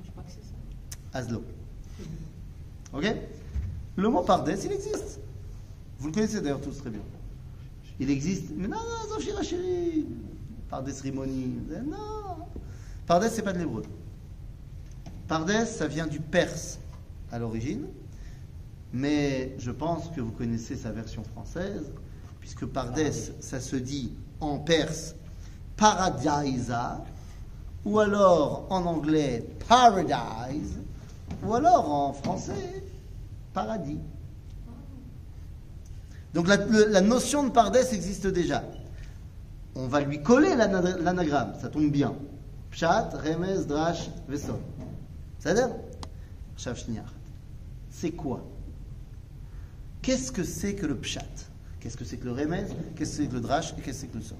[0.03, 1.19] Je crois que c'est ça.
[1.19, 1.43] Aslo.
[2.93, 3.15] Ok?
[3.95, 5.19] Le mot Pardes, il existe.
[5.99, 7.01] Vous le connaissez d'ailleurs tous très bien.
[7.99, 8.51] Il existe.
[8.55, 10.05] Mais non, non, Zofshira chérie.
[10.69, 11.55] Pardes Rimoni.
[11.85, 12.45] Non.
[13.05, 13.83] Pardes, c'est pas de l'hébreu.
[15.27, 16.79] Pardes, ça vient du perse
[17.31, 17.85] à l'origine.
[18.93, 21.91] Mais je pense que vous connaissez sa version française,
[22.49, 25.13] puisque Pardes, ça se dit en perse
[25.77, 27.05] paradisa,
[27.85, 30.79] ou alors en anglais paradise,
[31.43, 32.83] ou alors en français
[33.53, 33.99] paradis.
[36.33, 38.63] Donc la, notion de Pardes existe déjà.
[39.75, 42.15] On va lui coller l'anagramme, ça tombe bien.
[42.71, 44.59] Pshat, Remez, Drash, Veson.
[45.37, 45.69] C'est-à-dire
[47.91, 48.43] C'est quoi?
[50.01, 51.48] Qu'est-ce que c'est que le Pshat?
[51.79, 52.65] Qu'est-ce que c'est que le Remez
[52.95, 53.73] Qu'est-ce que c'est que le Drash?
[53.77, 54.35] Et qu'est-ce que c'est que le Son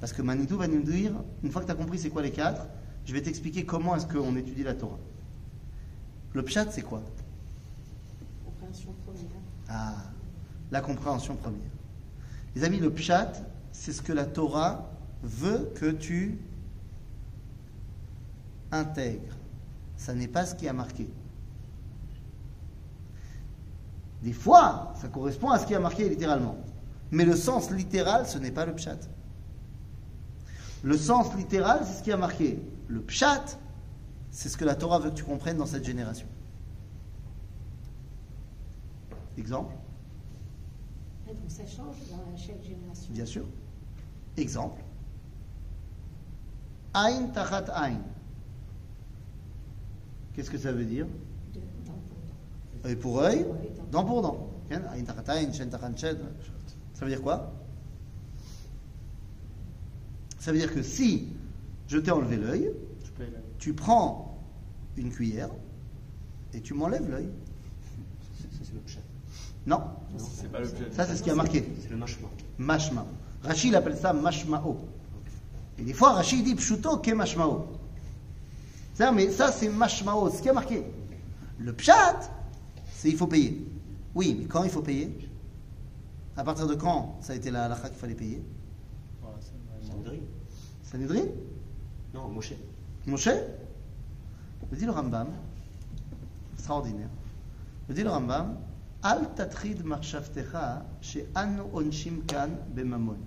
[0.00, 2.32] Parce que Manitou va nous dire, une fois que tu as compris c'est quoi les
[2.32, 2.66] quatre,
[3.04, 4.98] je vais t'expliquer comment est-ce qu'on étudie la Torah.
[6.32, 7.02] Le Pshat, c'est quoi?
[8.44, 9.30] Compréhension première.
[9.68, 9.94] Ah,
[10.70, 11.70] la compréhension première.
[12.54, 13.32] Les amis, le Pshat,
[13.72, 14.90] c'est ce que la Torah
[15.22, 16.38] veut que tu
[18.72, 19.36] intègres.
[19.96, 21.08] Ça n'est pas ce qui a marqué.
[24.22, 26.56] Des fois, ça correspond à ce qui a marqué littéralement.
[27.10, 28.98] Mais le sens littéral, ce n'est pas le pshat.
[30.82, 32.60] Le sens littéral, c'est ce qui a marqué.
[32.88, 33.58] Le pshat,
[34.30, 36.26] c'est ce que la Torah veut que tu comprennes dans cette génération.
[39.38, 39.74] Exemple
[41.26, 43.12] Donc ça change dans chaque génération.
[43.12, 43.44] Bien sûr.
[44.36, 44.82] Exemple.
[46.94, 48.00] Ain tachat ain.
[50.34, 51.06] Qu'est-ce que ça veut dire?
[52.86, 53.44] Œil pour œil,
[53.92, 54.48] dent pour dent.
[54.70, 55.70] Tachat shen.
[56.94, 57.52] Ça veut dire quoi?
[60.38, 61.28] Ça veut dire que si
[61.88, 62.72] je t'ai enlevé l'œil,
[63.58, 64.38] Tu prends
[64.96, 65.48] une cuillère
[66.52, 67.28] et tu m'enlèves l'œil.
[68.40, 69.00] Ça, c'est le pshat.
[69.66, 69.78] Non,
[70.52, 70.58] pas
[70.92, 71.68] ça c'est ce qui a marqué.
[71.82, 72.28] C'est le mashma.
[72.58, 73.06] Mashma.
[73.42, 74.78] Rachid appelle ça mashmao.
[75.78, 77.66] Et des fois, Rachid dit pshuto ke mashmao.
[78.94, 80.84] C'est-à-dire, mais ça c'est mashmao, ce qui a marqué.
[81.58, 82.30] Le pshat,
[82.96, 83.62] c'est il faut payer.
[84.14, 85.14] Oui, mais quand il faut payer?
[86.36, 88.42] À partir de quand ça a été la halakha qu'il fallait payer?
[89.82, 90.22] Sandrine
[90.82, 91.26] Sanhedrin
[92.14, 92.54] Non, Moshe.
[93.06, 93.28] Moshe?
[94.70, 95.28] Me dit le Rambam,
[96.54, 97.10] extraordinaire.
[97.88, 98.56] Me dit le Rambam,
[99.02, 103.18] Al tatrid marshavtecha she'anu onshim kan bemamon.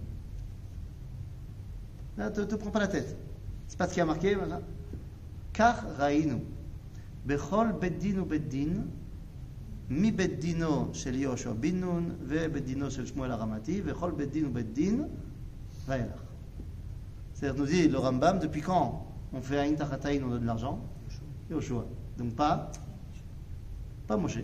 [2.17, 3.15] Ne te, te prends pas la tête.
[3.67, 4.59] C'est pas ce qui a marqué, voilà.
[5.53, 6.41] Car raïnu.
[7.23, 8.83] Bechol beddin ou beddin,
[9.90, 14.72] מבית דינו של יהושע בן נון ובית דינו של שמואל הרמתי וכל בית דין ובית
[14.72, 15.04] דין
[15.86, 16.24] ואילך.
[17.34, 20.78] C'est-à-dire, nous dit le Rambam, depuis quand on fait Aïn Tachataïn, on donne de l'argent
[21.50, 21.84] Yoshua.
[22.16, 22.70] Donc pas,
[24.06, 24.38] pas Moshe.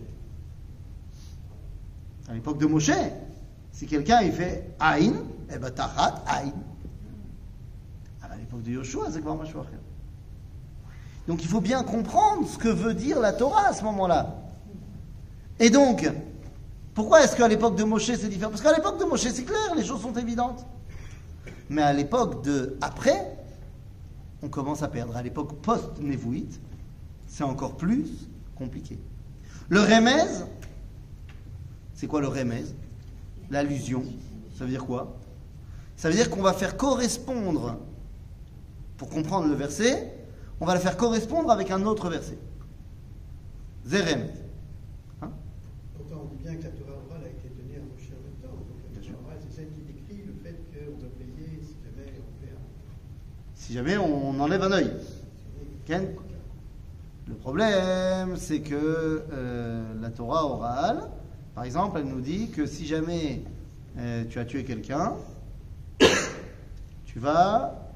[2.27, 2.91] À l'époque de Moshe,
[3.71, 5.13] si quelqu'un il fait Aïn,
[5.53, 6.53] eh ben Tachat, Aïn.
[8.21, 9.65] Alors, à l'époque de Yoshua, c'est quoi Mashua
[11.27, 14.35] Donc il faut bien comprendre ce que veut dire la Torah à ce moment-là.
[15.58, 16.10] Et donc,
[16.94, 18.50] pourquoi est-ce qu'à l'époque de Moshe c'est différent?
[18.50, 20.64] Parce qu'à l'époque de Moshe c'est clair, les choses sont évidentes.
[21.68, 23.36] Mais à l'époque de après,
[24.42, 25.16] on commence à perdre.
[25.16, 26.60] À l'époque post-névouite,
[27.26, 28.06] c'est encore plus
[28.54, 28.98] compliqué.
[29.68, 30.24] Le remez,
[31.94, 32.64] c'est quoi le remez
[33.50, 34.04] L'allusion.
[34.56, 35.16] Ça veut dire quoi?
[35.96, 37.78] Ça veut dire qu'on va faire correspondre,
[38.96, 40.12] pour comprendre le verset,
[40.60, 42.38] on va le faire correspondre avec un autre verset.
[43.86, 44.28] Zerem.
[45.96, 48.38] Pourtant, on dit bien que la Torah orale a été donnée à Moshe en même
[48.42, 48.56] temps.
[48.56, 52.12] Donc la Torah orale, c'est celle qui décrit le fait qu'on doit payer si jamais
[52.18, 52.60] on fait un.
[53.66, 54.92] Si jamais on enlève un œil.
[55.88, 61.10] Le problème, c'est que euh, la Torah orale,
[61.52, 63.42] par exemple, elle nous dit que si jamais
[63.98, 65.14] euh, tu as tué quelqu'un,
[67.06, 67.92] tu vas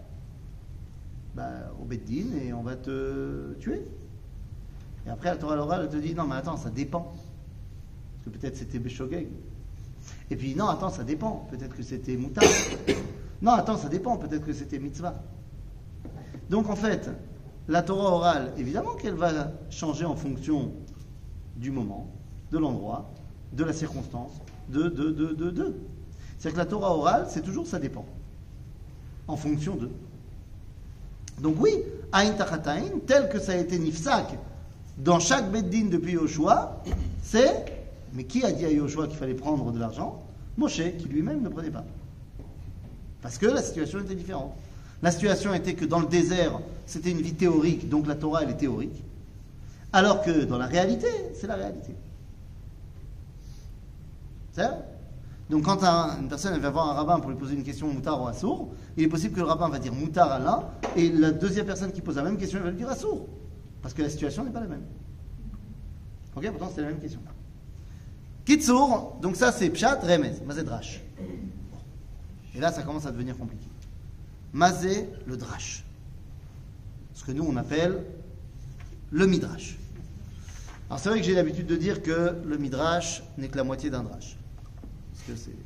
[1.37, 3.87] bah, au Beddin et on va te tuer.
[5.07, 7.13] Et après, la Torah orale elle te dit non, mais attends, ça dépend.
[7.13, 9.29] Parce que peut-être c'était Beshogeg.
[10.33, 11.47] Et puis, non, attends, ça dépend.
[11.49, 12.43] Peut-être que c'était Moutar.
[13.41, 14.17] Non, attends, ça dépend.
[14.17, 15.15] Peut-être que c'était Mitzvah.
[16.51, 17.09] Donc, en fait,
[17.69, 20.73] la Torah orale, évidemment qu'elle va changer en fonction
[21.57, 22.09] du moment,
[22.51, 23.09] de l'endroit,
[23.53, 24.33] de la circonstance,
[24.69, 25.75] de, de, de, de, de.
[26.39, 28.05] C'est-à-dire que la Torah orale, c'est toujours ça dépend.
[29.29, 29.89] En fonction de.
[31.41, 31.71] Donc oui,
[32.11, 34.37] Aïn Tachatain, tel que ça a été Nifsak
[34.99, 36.83] dans chaque Beddin depuis Yoshua,
[37.23, 37.65] c'est.
[38.13, 40.21] Mais qui a dit à Yoshua qu'il fallait prendre de l'argent?
[40.57, 41.85] Moshe, qui lui-même ne prenait pas.
[43.23, 44.53] Parce que la situation était différente.
[45.03, 48.51] La situation était que dans le désert, c'était une vie théorique, donc la Torah, elle
[48.51, 49.03] est théorique.
[49.93, 51.95] Alors que dans la réalité, c'est la réalité.
[54.53, 54.69] C'est
[55.49, 58.21] Donc quand un- une personne va voir un rabbin pour lui poser une question moutar
[58.23, 60.65] ou assour, il est possible que le rabbin va dire moutar à l'un,
[60.97, 63.27] et la deuxième personne qui pose la même question, elle va lui dire assour.
[63.83, 64.83] Parce que la situation n'est pas la même.
[66.37, 67.21] Ok Pourtant, c'est la même question.
[68.45, 71.01] Kitsour, donc ça c'est Pshat, Remez, Mazé Drash.
[72.55, 73.67] Et là, ça commence à devenir compliqué.
[74.53, 75.85] Mazé, le Drash.
[77.15, 78.05] Ce que nous, on appelle
[79.11, 79.77] le Midrash.
[80.89, 83.91] Alors c'est vrai que j'ai l'habitude de dire que le Midrash n'est que la moitié
[83.91, 84.37] d'un Drash.
[85.13, 85.57] Parce que c'est.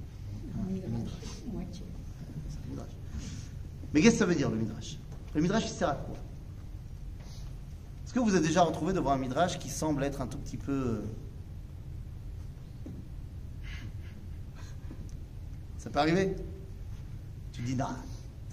[3.93, 4.99] Mais qu'est-ce que ça veut dire le Midrash?
[5.35, 6.17] Le Midrash, il sert à quoi?
[8.05, 10.57] Est-ce que vous avez déjà retrouvé devant un Midrash qui semble être un tout petit
[10.57, 10.73] peu...
[10.73, 11.03] euh,
[15.79, 16.37] Ça peut arriver?
[17.53, 17.87] Tu dis, non,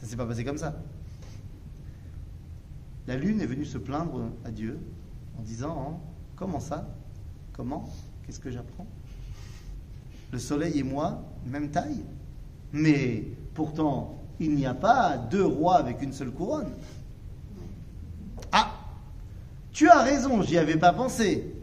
[0.02, 0.76] ça s'est pas passé comme ça.
[3.08, 4.80] La lune est venue se plaindre à Dieu
[5.38, 5.98] en disant hein,
[6.36, 6.88] Comment ça?
[7.54, 7.88] Comment?
[8.26, 8.88] Qu'est-ce que j'apprends?
[10.32, 12.04] Le soleil et moi, même taille
[12.74, 16.72] Mais pourtant, il n'y a pas deux rois avec une seule couronne.
[18.52, 18.72] Ah
[19.72, 21.54] Tu as raison, j'y avais pas pensé.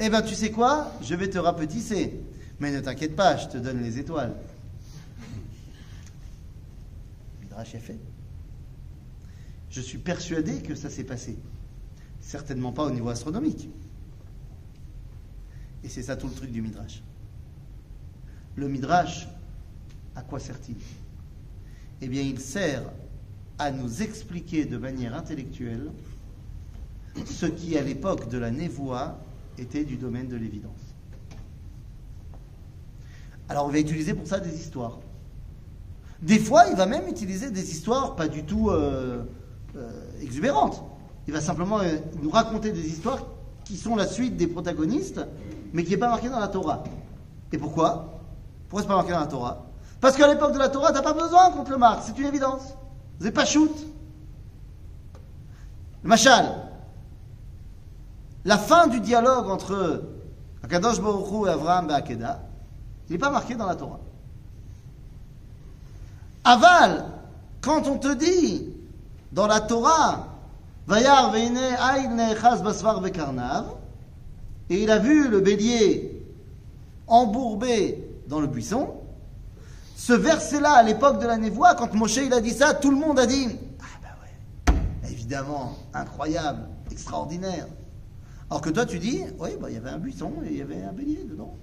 [0.00, 0.92] Eh bien, tu sais quoi?
[1.02, 2.20] Je vais te rapetisser.
[2.58, 4.34] Mais ne t'inquiète pas, je te donne les étoiles.
[9.70, 11.38] Je suis persuadé que ça s'est passé.
[12.20, 13.68] Certainement pas au niveau astronomique.
[15.84, 17.02] Et c'est ça tout le truc du Midrash.
[18.54, 19.28] Le Midrash,
[20.14, 20.76] à quoi sert-il?
[22.00, 22.82] Eh bien, il sert
[23.58, 25.90] à nous expliquer de manière intellectuelle
[27.26, 29.18] ce qui, à l'époque de la névoie,
[29.58, 30.80] était du domaine de l'évidence.
[33.48, 34.98] Alors, on va utiliser pour ça des histoires.
[36.22, 39.24] Des fois, il va même utiliser des histoires pas du tout euh,
[39.76, 40.82] euh, exubérantes.
[41.26, 43.26] Il va simplement euh, nous raconter des histoires
[43.64, 45.20] qui sont la suite des protagonistes,
[45.72, 46.84] mais qui n'est pas marqué dans la Torah.
[47.52, 48.20] Et pourquoi?
[48.68, 49.66] Pourquoi c'est pas marqué dans la Torah?
[50.00, 52.26] Parce qu'à l'époque de la Torah, t'as pas besoin qu'on te le marque, c'est une
[52.26, 52.74] évidence.
[53.18, 53.74] Vous pas shoot.
[56.02, 56.54] Le Machal.
[58.44, 60.02] La fin du dialogue entre
[60.62, 62.42] Akadosh Baruch et Avraham Be'akeda,
[63.08, 64.00] il n'est pas marqué dans la Torah.
[66.44, 67.04] Aval,
[67.60, 68.68] quand on te dit
[69.30, 70.28] dans la Torah,
[70.86, 71.48] Vayar et
[74.82, 76.26] il a vu le bélier
[77.06, 78.94] embourbé dans le buisson,
[79.96, 83.20] ce verset-là, à l'époque de la névoie, quand Moshe a dit ça, tout le monde
[83.20, 83.46] a dit
[83.80, 87.68] Ah ben ouais, évidemment, incroyable, extraordinaire.
[88.50, 90.62] Alors que toi, tu dis, oui, bah, il y avait un buisson et il y
[90.62, 91.54] avait un bélier dedans.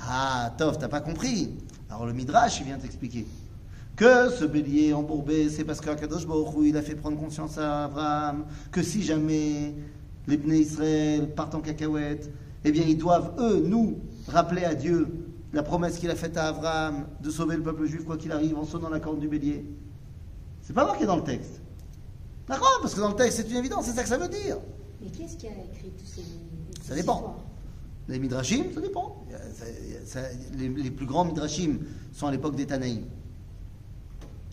[0.00, 1.54] Ah, Tov, t'as pas compris.
[1.90, 3.26] Alors le Midrash, il vient t'expliquer
[3.98, 7.84] que ce bélier embourbé, c'est parce qu'Akadosh Baruch Hu, il a fait prendre conscience à
[7.86, 9.74] Abraham que si jamais
[10.28, 12.30] les Bnei Israël partent en cacahuète,
[12.64, 15.08] eh bien ils doivent, eux, nous, rappeler à Dieu
[15.52, 18.56] la promesse qu'il a faite à Abraham de sauver le peuple juif quoi qu'il arrive
[18.56, 19.64] en sonnant la corde du bélier.
[20.62, 21.60] C'est pas marqué dans le texte.
[22.46, 24.58] D'accord Parce que dans le texte, c'est une évidence, c'est ça que ça veut dire.
[25.02, 26.22] Mais qui est-ce qui a écrit tous ces.
[26.86, 27.36] Ça dépend.
[28.08, 29.24] Les Midrashim, ça dépend.
[29.54, 29.64] Ça-
[30.04, 31.78] ça- les, les plus grands Midrashim
[32.12, 33.02] sont à l'époque des Tanaïm.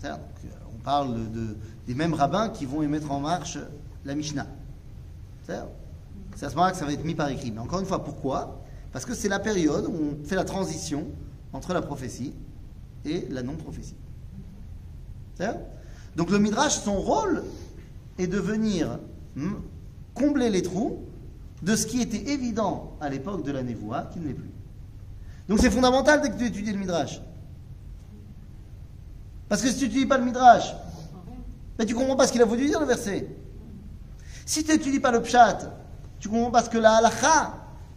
[0.04, 3.58] On parle de, des mêmes rabbins qui vont y mettre en marche
[4.04, 4.48] la Mishnah.
[5.48, 5.54] C'est
[6.46, 7.52] à ce moment-là que ça va être mis par écrit.
[7.52, 8.62] Mais encore une fois, pourquoi?
[8.92, 11.08] Parce que c'est la période où on fait la transition
[11.54, 12.34] entre la prophétie
[13.06, 13.96] et la non-prophétie.
[16.16, 17.44] Donc le Midrash, son rôle
[18.18, 19.00] est de venir
[19.36, 19.54] hmm,
[20.14, 21.04] combler les trous
[21.62, 24.52] de ce qui était évident à l'époque de la névoie, qui ne l'est plus.
[25.48, 27.22] Donc c'est fondamental dès que tu étudies le Midrash.
[29.48, 30.74] Parce que si tu n'étudies pas le Midrash,
[31.78, 33.28] ben, tu ne comprends pas ce qu'il a voulu dire le verset.
[34.46, 35.60] Si tu n'étudies pas le Pshat,
[36.20, 37.54] tu ne comprends pas ce que la halakha,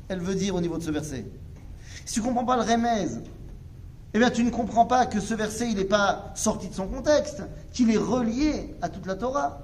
[0.09, 1.27] elle veut dire au niveau de ce verset.
[2.05, 3.09] Si tu ne comprends pas le remez,
[4.15, 7.43] eh bien tu ne comprends pas que ce verset, n'est pas sorti de son contexte,
[7.73, 9.61] qu'il est relié à toute la Torah.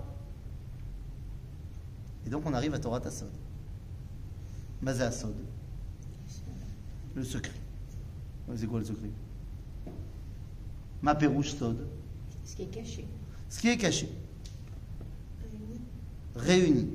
[2.27, 3.31] Et donc on arrive à Torah Tassod.
[4.83, 5.35] Mazé Asod.
[7.15, 7.53] Le secret.
[8.57, 9.11] C'est quoi le secret?
[11.05, 11.87] Ma Sod.
[12.47, 13.07] Ce qui est caché.
[13.51, 14.09] Ce qui est caché.
[16.35, 16.89] Réuni.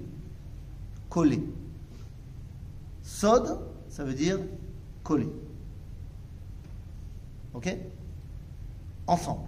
[1.11, 1.43] Collé.
[3.03, 4.39] Sod, ça veut dire
[5.03, 5.27] collé.
[7.53, 7.77] Ok?
[9.05, 9.45] Ensemble.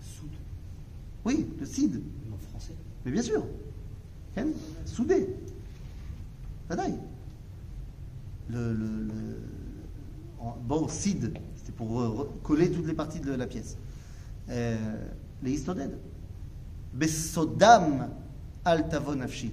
[0.00, 0.30] Soude.
[1.26, 1.92] Oui, le cid.
[1.92, 2.72] Le nom français.
[3.04, 3.44] Mais bien sûr.
[4.38, 4.46] Hein
[4.86, 5.28] Soudé.
[6.66, 6.94] Badaï.
[8.48, 9.38] Le, le, le,
[10.40, 13.76] en- bon, cid, c'était pour coller toutes les parties de la pièce.
[16.92, 18.08] Besodam
[18.64, 19.52] al tavo nafshi.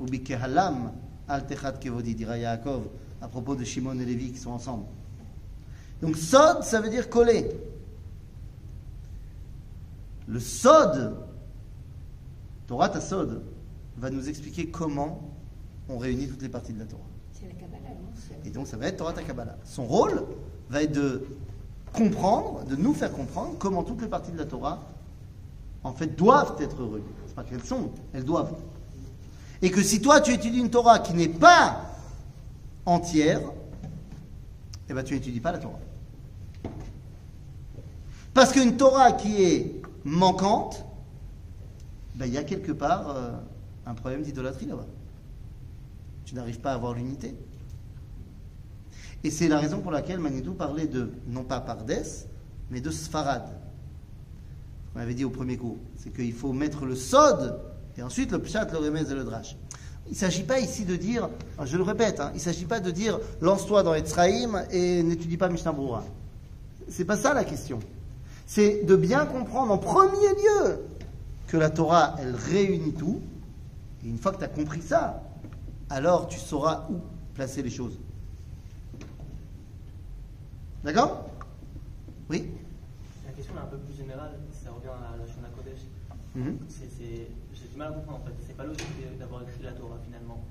[0.00, 0.92] Ou bikehalam
[1.28, 2.88] al techat kevodi, dira Yaakov,
[3.20, 4.84] à propos de Shimon et Lévi qui sont ensemble.
[6.02, 7.48] Donc sod, ça veut dire coller.
[10.26, 11.16] Le sod,
[12.66, 13.42] Torah Tassod
[13.96, 15.20] va nous expliquer comment
[15.88, 17.02] on réunit toutes les parties de la Torah.
[17.32, 18.08] C'est la Kabbalah, non?
[18.16, 19.56] C'est- Et donc ça va être Torah Takabala.
[19.64, 20.24] Son rôle
[20.70, 21.26] va être de
[21.94, 24.80] comprendre, de nous faire comprendre comment toutes les parties de la Torah,
[25.82, 27.04] en fait, doivent être reliées.
[27.26, 28.54] C'est pas qu'elles sont, elles doivent.
[29.62, 31.80] Et que si toi tu étudies une Torah qui n'est pas
[32.84, 33.40] entière,
[34.88, 35.78] eh ben tu n'étudies pas la Torah.
[38.34, 40.84] Parce qu'une Torah qui est manquante,
[42.16, 43.32] ben, il y a quelque part euh,
[43.86, 44.86] un problème d'idolâtrie là-bas.
[46.24, 47.34] Tu n'arrives pas à avoir l'unité.
[49.24, 52.04] Et c'est la raison pour laquelle Manitou parlait de, non pas Pardes,
[52.70, 53.44] mais de Sfarad.
[54.94, 55.78] On avait dit au premier cours.
[55.96, 57.58] C'est qu'il faut mettre le Sod,
[57.96, 59.56] et ensuite le Pshat, le Remez et le Drash.
[60.06, 61.30] Il ne s'agit pas ici de dire,
[61.64, 65.38] je le répète, hein, il ne s'agit pas de dire lance-toi dans Etzraïm et n'étudie
[65.38, 66.04] pas Mishnah Brura.
[66.88, 67.78] C'est pas ça la question.
[68.46, 70.80] C'est de bien comprendre en premier lieu
[71.46, 73.22] que la Torah, elle réunit tout.
[74.04, 75.22] Et une fois que tu as compris ça,
[75.88, 76.96] alors tu sauras où
[77.32, 77.98] placer les choses.
[80.84, 81.24] D'accord?
[82.28, 82.50] Oui?
[83.26, 85.80] La question est un peu plus générale, ça revient à la Shana Kodesh.
[86.68, 88.34] C'est- c'est- J'ai du mal à comprendre en fait.
[88.46, 90.44] C'est pas logique d'avoir écrit la Torah finalement.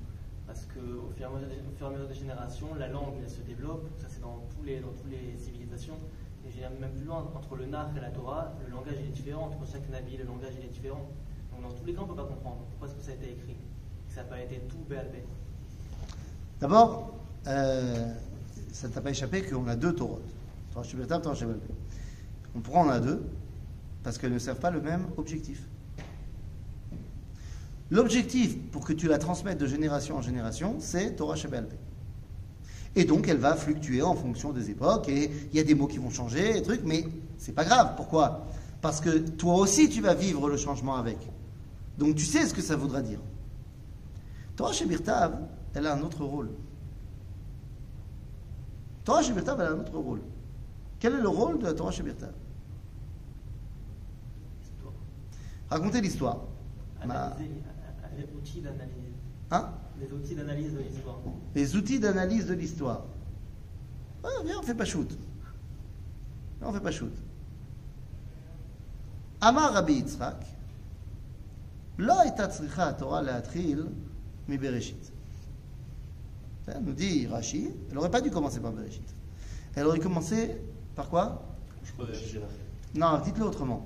[0.47, 2.87] Parce qu'au fur, et à mesure des- au fur et à mesure des générations, la
[2.87, 3.87] langue elle se développe.
[3.97, 5.97] Ça c'est dans, tous les, dans toutes les civilisations.
[6.47, 9.11] Et j'ai même plus loin, entre le Nar et la Torah, le langage il est
[9.11, 9.47] différent.
[9.53, 11.05] Entre chaque Nabi, le langage il est différent.
[11.51, 12.61] Donc dans tous les cas, on ne peut pas comprendre.
[12.71, 13.55] Pourquoi est-ce que ça a été écrit
[14.07, 15.15] Que ça n'a pas été tout BLB.
[16.59, 17.13] D'abord,
[17.47, 18.13] euh,
[18.73, 20.19] ça ne t'a pas échappé qu'on a deux Torahs.
[20.73, 21.35] Torah Torah.
[22.55, 23.23] On prend en a deux
[24.03, 25.63] parce qu'elles ne servent pas le même objectif.
[27.91, 31.69] L'objectif pour que tu la transmettes de génération en génération, c'est Torah Shabbat.
[32.95, 35.87] Et donc, elle va fluctuer en fonction des époques, et il y a des mots
[35.87, 37.05] qui vont changer, des trucs, mais
[37.37, 37.93] c'est pas grave.
[37.95, 38.47] Pourquoi?
[38.81, 41.17] Parce que toi aussi, tu vas vivre le changement avec.
[41.97, 43.19] Donc, tu sais ce que ça voudra dire.
[44.55, 45.39] Torah Shebirtav,
[45.73, 46.49] elle a un autre rôle.
[49.04, 50.20] Torah Shebirtav, elle a un autre rôle.
[51.00, 52.32] Quel est le rôle de la Torah Shebirtav
[54.62, 54.92] C'est toi.
[55.70, 56.38] Racontez l'histoire.
[57.06, 57.62] Ma- Analyser,
[58.02, 59.12] euh, les outils d'analyse.
[59.50, 61.18] Hein Les outils d'analyse de l'histoire.
[61.54, 63.02] Les outils d'analyse de l'histoire.
[64.24, 65.10] Ouais, viens, on fait pas shoot.
[66.60, 67.14] Viens, on fait pas shoot.
[69.40, 70.44] Amar Rabbi Yitzhak,
[71.98, 73.86] לא הייתה צריכה התורה להתחיל
[74.48, 75.10] מבראשית.
[76.65, 79.03] Ça nous dit Rashi, elle n'aurait pas dû commencer par Bereshit.
[79.75, 80.55] Elle aurait commencé
[80.95, 81.43] par quoi?
[82.95, 83.85] Non, dites-le autrement.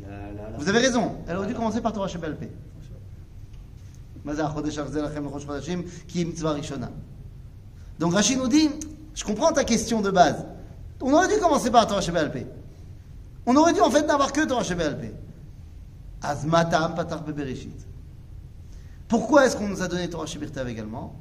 [0.00, 2.50] La- la- la- Vous avez raison, elle aurait dû commencer par Torah Shebel Peh.
[4.24, 6.90] Mazah Chodesh Arzel Lachem Rosh Chodashim, qui est mitzvah Rishona.
[7.98, 8.70] Donc Rashi nous dit,
[9.14, 10.44] je comprends ta question de base.
[11.00, 12.46] On aurait dû commencer par Torah Shebel Peh.
[13.46, 15.12] On aurait dû en fait n'avoir que Torah Shebel Peh.
[16.22, 17.86] Azmatam Patar Bebereshit.
[19.06, 21.14] Pourquoi est-ce qu'on nous a donné Torah Shebirtav également?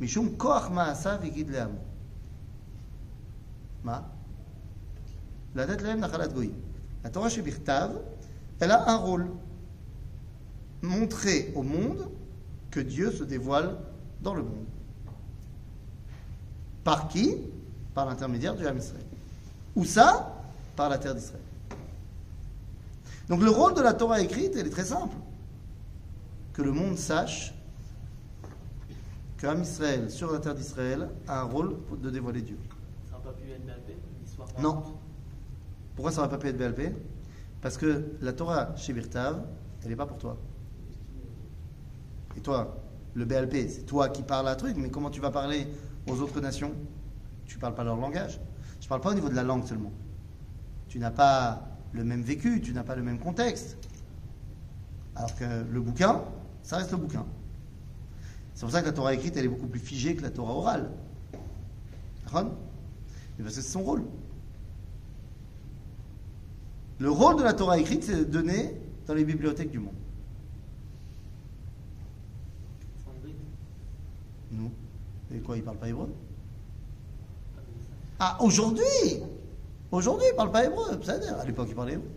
[0.00, 1.72] Maasa Vigid Le'am.
[3.84, 4.08] Ma
[5.54, 6.52] La dette Le'am Nachalat Goyim.
[7.02, 7.92] La Torah Shebirtav,
[8.60, 9.28] elle a un rôle.
[10.82, 12.10] Montrer au monde
[12.70, 13.76] que Dieu se dévoile
[14.22, 14.66] dans le monde.
[16.84, 17.36] Par qui?
[17.94, 19.04] Par l'intermédiaire du Ham Israël.
[19.74, 20.34] Où ça?
[20.76, 21.42] Par la terre d'Israël.
[23.28, 25.16] Donc le rôle de la Torah écrite, elle est très simple.
[26.52, 27.54] Que le monde sache
[29.36, 32.58] que Ham Israël, sur la terre d'Israël, a un rôle de dévoiler Dieu.
[33.10, 33.62] Ça pas pu être
[34.20, 34.48] l'histoire.
[34.60, 34.82] Non.
[35.94, 36.94] Pourquoi ça va pas pu être BLP
[37.60, 39.44] Parce que la Torah chez Birtav,
[39.82, 40.36] elle n'est pas pour toi.
[42.36, 42.82] Et toi,
[43.14, 45.66] le BLP, c'est toi qui parles à un truc, mais comment tu vas parler
[46.06, 46.72] aux autres nations?
[47.46, 48.40] Tu parles pas leur langage.
[48.80, 49.92] Je parle pas au niveau de la langue seulement.
[50.88, 53.78] Tu n'as pas le même vécu, tu n'as pas le même contexte.
[55.14, 56.22] Alors que le bouquin,
[56.62, 57.24] ça reste le bouquin.
[58.56, 60.54] C'est pour ça que la Torah écrite, elle est beaucoup plus figée que la Torah
[60.54, 60.90] orale.
[62.24, 62.52] D'accord?
[63.38, 64.02] Et parce que c'est son rôle.
[66.98, 68.74] Le rôle de la Torah écrite, c'est de donner
[69.06, 69.92] dans les bibliothèques du monde.
[74.50, 74.70] Nous.
[75.34, 76.08] Et quoi, ils parlent pas hébreu?
[77.54, 77.60] Ça.
[78.18, 79.20] Ah, aujourd'hui
[79.92, 80.98] Aujourd'hui, ils parlent pas hébreu.
[81.38, 82.08] À l'époque, ils parlaient hébreu.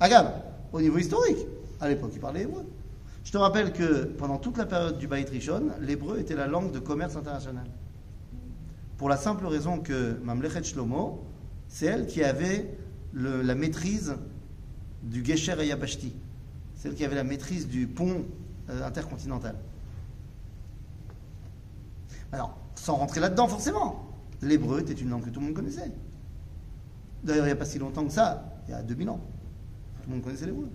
[0.00, 0.32] Agam,
[0.72, 1.46] au niveau historique,
[1.80, 2.66] à l'époque, ils parlaient hébreu.
[3.24, 6.72] Je te rappelle que pendant toute la période du Baït Rishon, l'hébreu était la langue
[6.72, 7.66] de commerce international.
[8.96, 11.24] Pour la simple raison que Mamlechet Shlomo,
[11.68, 12.76] c'est elle qui avait
[13.14, 14.14] la maîtrise
[15.02, 16.12] du Gesher Ayabashti.
[16.74, 18.24] C'est elle qui avait la maîtrise du pont
[18.68, 19.56] euh, intercontinental.
[22.32, 24.10] Alors, sans rentrer là-dedans forcément,
[24.42, 25.90] l'hébreu était une langue que tout le monde connaissait.
[27.22, 29.20] D'ailleurs, il n'y a pas si longtemps que ça, il y a 2000 ans,
[30.02, 30.68] tout le monde connaissait l'hébreu.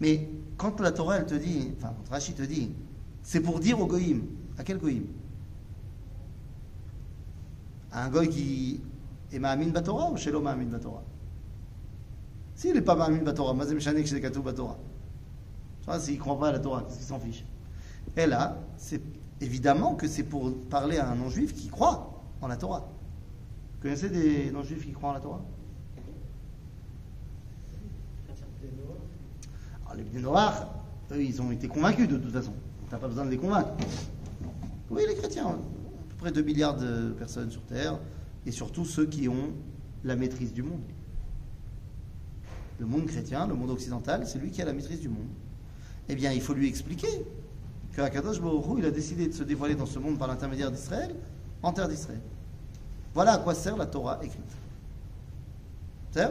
[0.00, 2.72] Mais quand la Torah, elle te dit, enfin, quand Rashi te dit,
[3.22, 4.22] c'est pour dire au goïm,
[4.58, 5.04] à quel goïm
[7.92, 8.80] À un goy qui
[9.32, 11.02] est ma'amin batorah ou shelo ma'amin batorah?
[12.54, 14.78] S'il n'est pas ma'amin batorah, mazem shanek chez katou batorah.
[15.86, 17.44] Tu vois, s'il ne croit pas à la Torah, qu'est-ce qu'il s'en fiche?
[18.16, 19.00] Et là, c'est
[19.40, 22.88] évidemment que c'est pour parler à un non-juif qui croit en la Torah.
[23.74, 25.42] Vous connaissez des non-juifs qui croient en la Torah
[28.60, 28.96] Des Noirs.
[29.84, 30.66] Alors, les Noach,
[31.12, 32.52] eux, ils ont été convaincus de toute façon.
[32.88, 33.70] Tu n'as pas besoin de les convaincre.
[34.90, 37.98] Oui, les chrétiens, à peu près 2 milliards de personnes sur Terre,
[38.44, 39.52] et surtout ceux qui ont
[40.04, 40.82] la maîtrise du monde.
[42.78, 45.28] Le monde chrétien, le monde occidental, c'est lui qui a la maîtrise du monde.
[46.08, 47.24] Eh bien, il faut lui expliquer
[47.92, 51.14] que Akadosh Baruch il a décidé de se dévoiler dans ce monde par l'intermédiaire d'Israël,
[51.62, 52.20] en terre d'Israël.
[53.14, 54.42] Voilà à quoi sert la Torah écrite.
[56.12, 56.30] C'est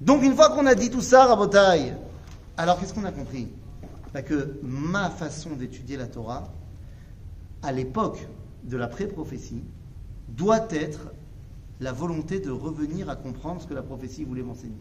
[0.00, 1.92] donc une fois qu'on a dit tout ça, Rabotai,
[2.56, 3.48] alors qu'est-ce qu'on a compris?
[4.12, 6.52] Bah Que ma façon d'étudier la Torah,
[7.62, 8.26] à l'époque
[8.64, 9.62] de la pré-prophétie,
[10.28, 11.12] doit être
[11.80, 14.74] la volonté de revenir à comprendre ce que la prophétie voulait m'enseigner.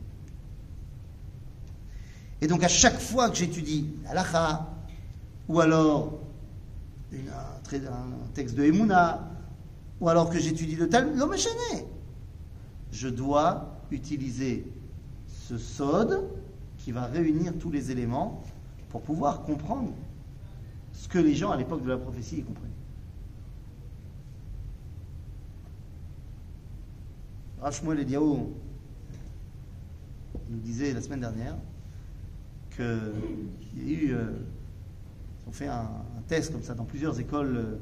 [2.41, 4.69] Et donc à chaque fois que j'étudie l'alacha,
[5.47, 6.19] ou alors
[7.13, 9.29] un texte de Emouna,
[10.01, 11.35] ou alors que j'étudie le Talmud, l'homme
[12.91, 14.65] je dois utiliser
[15.47, 16.23] ce sod
[16.79, 18.41] qui va réunir tous les éléments
[18.89, 19.93] pour pouvoir comprendre
[20.91, 22.69] ce que les gens à l'époque de la prophétie y comprenaient.
[27.61, 28.37] Rav Shmuel Eliyahu
[30.49, 31.55] nous disait la semaine dernière
[32.75, 34.31] qu'il y a eu, euh,
[35.45, 35.89] ils ont fait un,
[36.27, 37.77] test comme ça dans plusieurs écoles euh,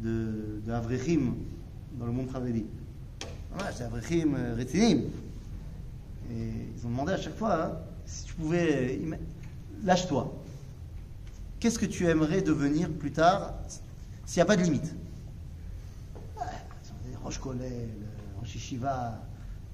[0.00, 1.34] de, de Avrechim
[1.98, 2.66] dans le monde Haredi.
[3.50, 5.04] Voilà, c'est Avrechim euh, Retinim.
[6.30, 8.98] Et ils ont demandé à chaque fois hein, si tu pouvais.
[9.02, 9.16] euh,
[9.84, 10.34] Lâche-toi.
[11.60, 13.54] Qu'est-ce que tu aimerais devenir plus tard
[14.26, 14.94] s'il n'y a pas de limite?
[17.22, 17.90] Roche Kollel,
[18.38, 19.20] Roche Yeshiva,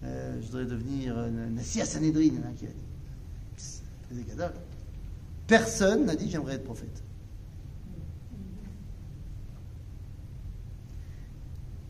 [0.03, 4.25] euh, je voudrais devenir euh, Nassi à Sanhedrin, qui a dit.
[5.47, 7.03] Personne n'a dit j'aimerais être prophète.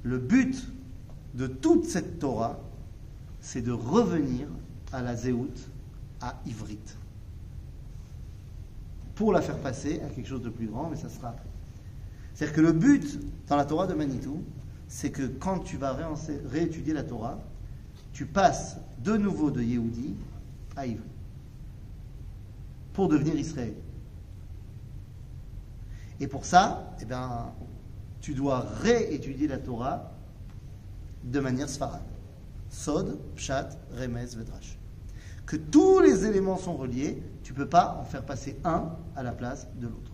[0.03, 0.69] Le but
[1.35, 2.61] de toute cette Torah,
[3.45, 4.49] c'est de revenir
[4.91, 5.53] à la Zéout,
[6.23, 6.79] à Ivrit.
[9.15, 11.49] pour la faire passer à quelque chose de plus grand, mais ça sera après.
[12.33, 14.43] C'est-à-dire que le but dans la Torah de Manitou,
[14.89, 15.97] c'est que quand tu vas
[16.51, 17.39] réétudier la Torah,
[18.13, 20.17] tu passes de nouveau de Yehudi
[20.75, 21.05] à Ivry
[22.93, 23.75] pour devenir Israël.
[26.19, 27.53] Et pour ça, eh bien,
[28.21, 30.11] tu dois réétudier la Torah
[31.23, 32.14] de manière sfarade.
[32.75, 34.77] Sod, Pshat, Remez, Vedrash.
[35.47, 39.22] Que tous les éléments sont reliés, tu ne peux pas en faire passer un à
[39.22, 40.11] la place de l'autre.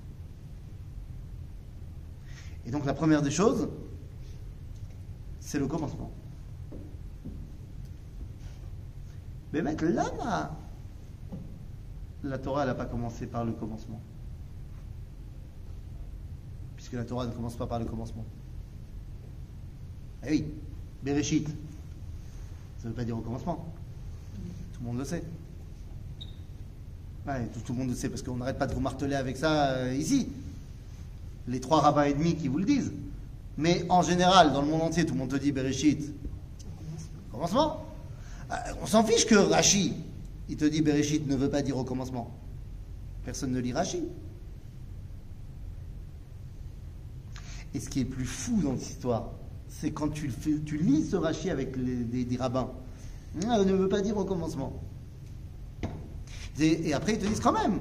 [2.66, 3.68] Et donc la première des choses,
[5.40, 6.12] c'est le commencement.
[9.54, 10.50] Mais mec, là,
[12.22, 14.02] la Torah n'a pas commencé par le commencement.
[16.76, 18.26] Puisque la Torah ne commence pas par le commencement.
[20.26, 20.54] Eh oui,
[21.02, 21.48] Bereshit,
[22.80, 23.66] ça ne veut pas dire au commencement.
[24.72, 25.22] Tout le monde le sait.
[27.26, 29.94] tout, le monde le sait parce qu'on n'arrête pas de vous marteler avec ça euh,
[29.94, 30.28] ici.
[31.46, 32.92] Les trois rabbins et demi qui vous le disent.
[33.58, 36.10] Mais en général, dans le monde entier, tout le monde te dit Bereshit.
[37.30, 37.84] Commencement.
[38.50, 39.94] Euh, on s'en fiche que Rashi,
[40.48, 42.30] il te dit Bereshit ne veut pas dire au commencement.
[43.26, 44.02] Personne ne lit Rashi.
[47.74, 49.30] Et ce qui est plus fou dans l'histoire,
[49.70, 50.30] c'est quand tu,
[50.72, 52.70] lis ce Rashi avec des, rabbins.
[53.48, 54.82] Ah, ne veut pas dire au commencement.
[56.58, 57.80] Et, après, ils te disent quand même,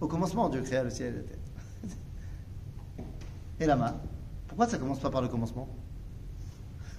[0.00, 3.06] au commencement, Dieu créa le ciel et la terre.
[3.60, 3.96] et la main.
[4.46, 5.66] Pourquoi ça commence pas par le commencement?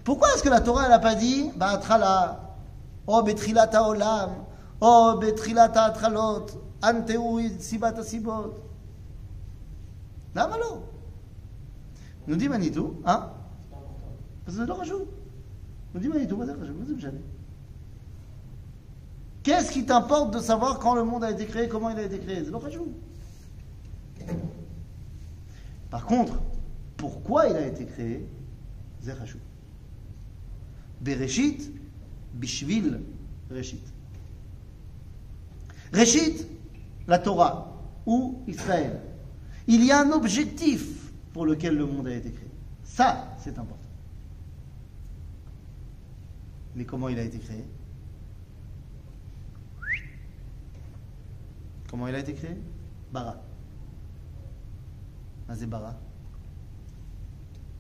[0.04, 2.58] Pourquoi est-ce que la Torah, n'a pas dit, bah, trala,
[3.08, 4.32] oh, betrilata olam,
[4.82, 6.48] oh, betrilata atralot,
[6.84, 7.20] anteu
[7.60, 8.56] sibata sibot.
[10.34, 10.84] Là, malo.
[12.28, 13.30] Nous dit Manitou, hein
[14.46, 15.08] parce que c'est le rajout.
[15.94, 16.42] Nous dit Manitou,
[19.44, 22.20] Qu'est-ce qui t'importe de savoir quand le monde a été créé, comment il a été
[22.20, 22.44] créé?
[25.90, 26.42] Par contre,
[26.98, 28.28] pourquoi il a été créé?
[29.04, 29.38] Zerachou.
[31.02, 31.72] Bereshit,
[32.34, 33.02] Bishvil,
[33.52, 33.84] Reshit.
[35.94, 36.48] Reshit,
[37.08, 37.72] la Torah,
[38.06, 39.00] ou Israël.
[39.68, 42.50] Il y a un objectif pour lequel le monde a été créé.
[42.84, 43.85] Ça, c'est important.
[46.76, 47.64] Mais comment il a été créé
[51.90, 52.58] Comment il a été créé
[53.12, 53.42] Bara.
[55.48, 55.96] Bara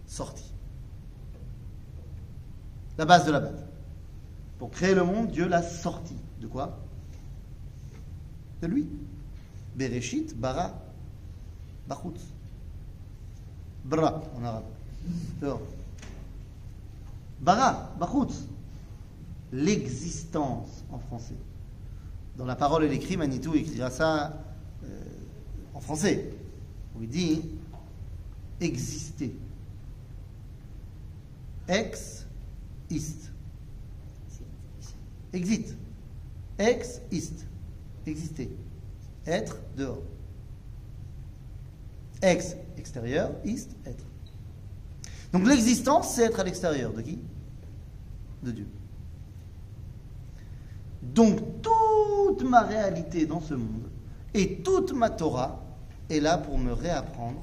[0.05, 0.53] sorti.
[2.97, 3.65] La base de la base.
[4.57, 6.15] Pour créer le monde, Dieu l'a sorti.
[6.39, 6.79] De quoi
[8.61, 8.87] De lui.
[9.75, 10.73] Bereshit, bara,
[11.87, 12.17] bachut.
[13.83, 14.63] Bra en arabe.
[17.41, 18.31] Bara, bachut.
[19.55, 21.37] L'existence en français.
[22.37, 24.43] Dans la parole et l'écrit, Manitou écrira ça
[24.83, 24.87] euh,
[25.73, 26.29] en français.
[26.99, 27.41] Il dit
[28.59, 29.33] exister.
[31.69, 32.25] Ex
[32.89, 33.31] ist.
[35.31, 35.73] Exit.
[36.57, 37.45] Ex ist.
[38.05, 38.49] Exister.
[39.25, 40.03] Être dehors.
[42.21, 44.03] Ex extérieur, ist être.
[45.31, 46.91] Donc l'existence, c'est être à l'extérieur.
[46.93, 47.19] De qui?
[48.43, 48.67] De Dieu.
[51.13, 53.89] Donc toute ma réalité dans ce monde
[54.33, 55.61] et toute ma Torah
[56.09, 57.41] est là pour me réapprendre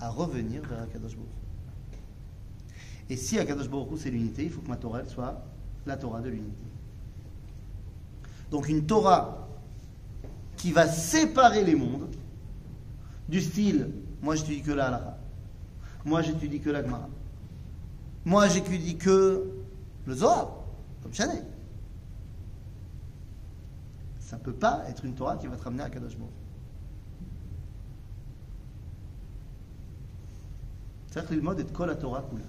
[0.00, 1.28] à revenir vers Akadosh Baruch.
[3.10, 5.42] Et si Akadosh Baruch c'est l'unité, il faut que ma Torah soit
[5.86, 6.62] la Torah de l'unité.
[8.50, 9.48] Donc une Torah
[10.56, 12.08] qui va séparer les mondes
[13.28, 13.90] du style
[14.24, 15.18] moi j'étudie que la halakha,
[16.04, 17.08] moi j'étudie que la Gemara,
[18.24, 19.50] moi j'étudie que
[20.06, 20.48] le Zohar,
[21.02, 21.40] comme Chané.
[24.24, 26.32] Ça ne peut pas être une Torah qui va te ramener à Kadosh Baruch.
[31.14, 32.42] Est de Kol la Torah Kula.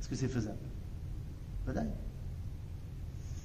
[0.00, 0.56] Est-ce que c'est faisable?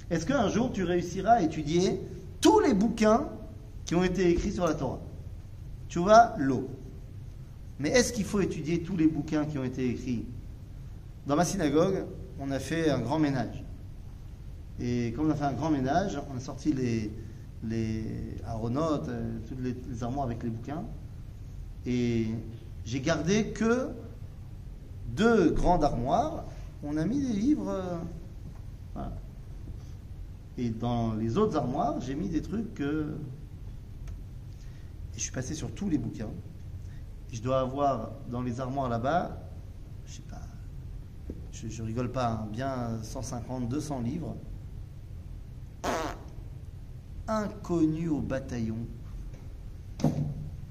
[0.08, 2.00] Est-ce qu'un jour tu réussiras à étudier
[2.40, 3.28] tous les bouquins
[3.84, 5.00] qui ont été écrits sur la Torah?
[5.88, 6.70] Tu vois, l'eau.
[7.80, 10.24] Mais est-ce qu'il faut étudier tous les bouquins qui ont été écrits?
[11.26, 12.06] Dans ma synagogue,
[12.38, 13.63] on a fait un grand ménage.
[14.80, 17.12] Et comme on a fait un grand ménage, on a sorti les,
[17.62, 20.84] les euh, toutes les, armoires avec les bouquins.
[21.86, 22.28] Et
[22.84, 23.88] j'ai gardé que
[25.14, 26.44] deux grandes armoires
[26.84, 27.70] on a mis des livres.
[28.96, 29.08] Euh,
[30.56, 33.16] et dans les autres armoires, j'ai mis des trucs que.
[35.14, 36.30] Et je suis passé sur tous les bouquins.
[37.32, 39.36] Je dois avoir dans les armoires là-bas,
[40.06, 40.42] je sais pas,
[41.50, 44.36] je, rigole pas, hein, bien 150, 200 livres.
[47.28, 48.78] Inconnu au bataillon.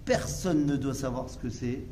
[0.06, 1.84] Personne ne doit savoir ce que c'est.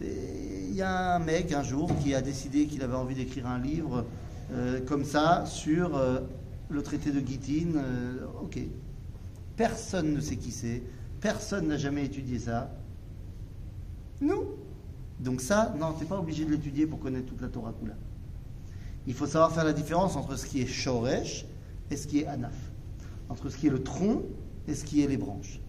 [0.00, 3.58] Il y a un mec un jour qui a décidé qu'il avait envie d'écrire un
[3.58, 4.04] livre
[4.52, 6.20] euh, comme ça sur euh,
[6.68, 7.76] le traité de Gittin.
[7.76, 8.58] euh, ok.
[9.56, 10.82] Personne ne sait qui c'est.
[11.20, 12.70] Personne n'a jamais étudié ça.
[14.20, 14.44] Nous.
[15.20, 17.94] Donc ça, non, tu n'es pas obligé de l'étudier pour connaître toute la Torah Kula.
[19.06, 21.44] Il faut savoir faire la différence entre ce qui est Shoresh
[21.90, 22.54] et ce qui est Anaf.
[23.28, 24.22] Entre ce qui est le tronc
[24.66, 25.60] et ce qui est les branches.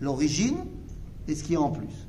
[0.00, 0.58] L'origine
[1.28, 2.08] et ce qui est en plus.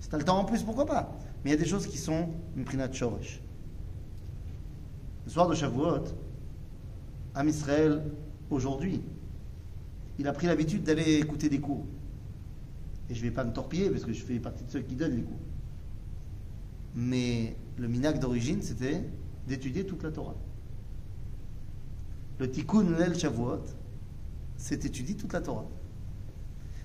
[0.00, 1.16] Si tu as le temps en plus, pourquoi pas?
[1.44, 3.40] Mais il y a des choses qui sont Mprinat Shoresh.
[5.24, 6.04] Le soir de Shavuot,
[7.34, 8.02] Am Israël,
[8.50, 9.00] aujourd'hui,
[10.18, 11.86] il a pris l'habitude d'aller écouter des cours.
[13.08, 14.94] Et je ne vais pas me torpiller parce que je fais partie de ceux qui
[14.94, 15.38] donnent les cours.
[16.94, 19.02] Mais le minac d'origine, c'était
[19.46, 20.34] d'étudier toute la Torah.
[22.38, 23.62] Le tikkun l'el Shavuot,
[24.60, 25.64] c'est étudier toute la Torah.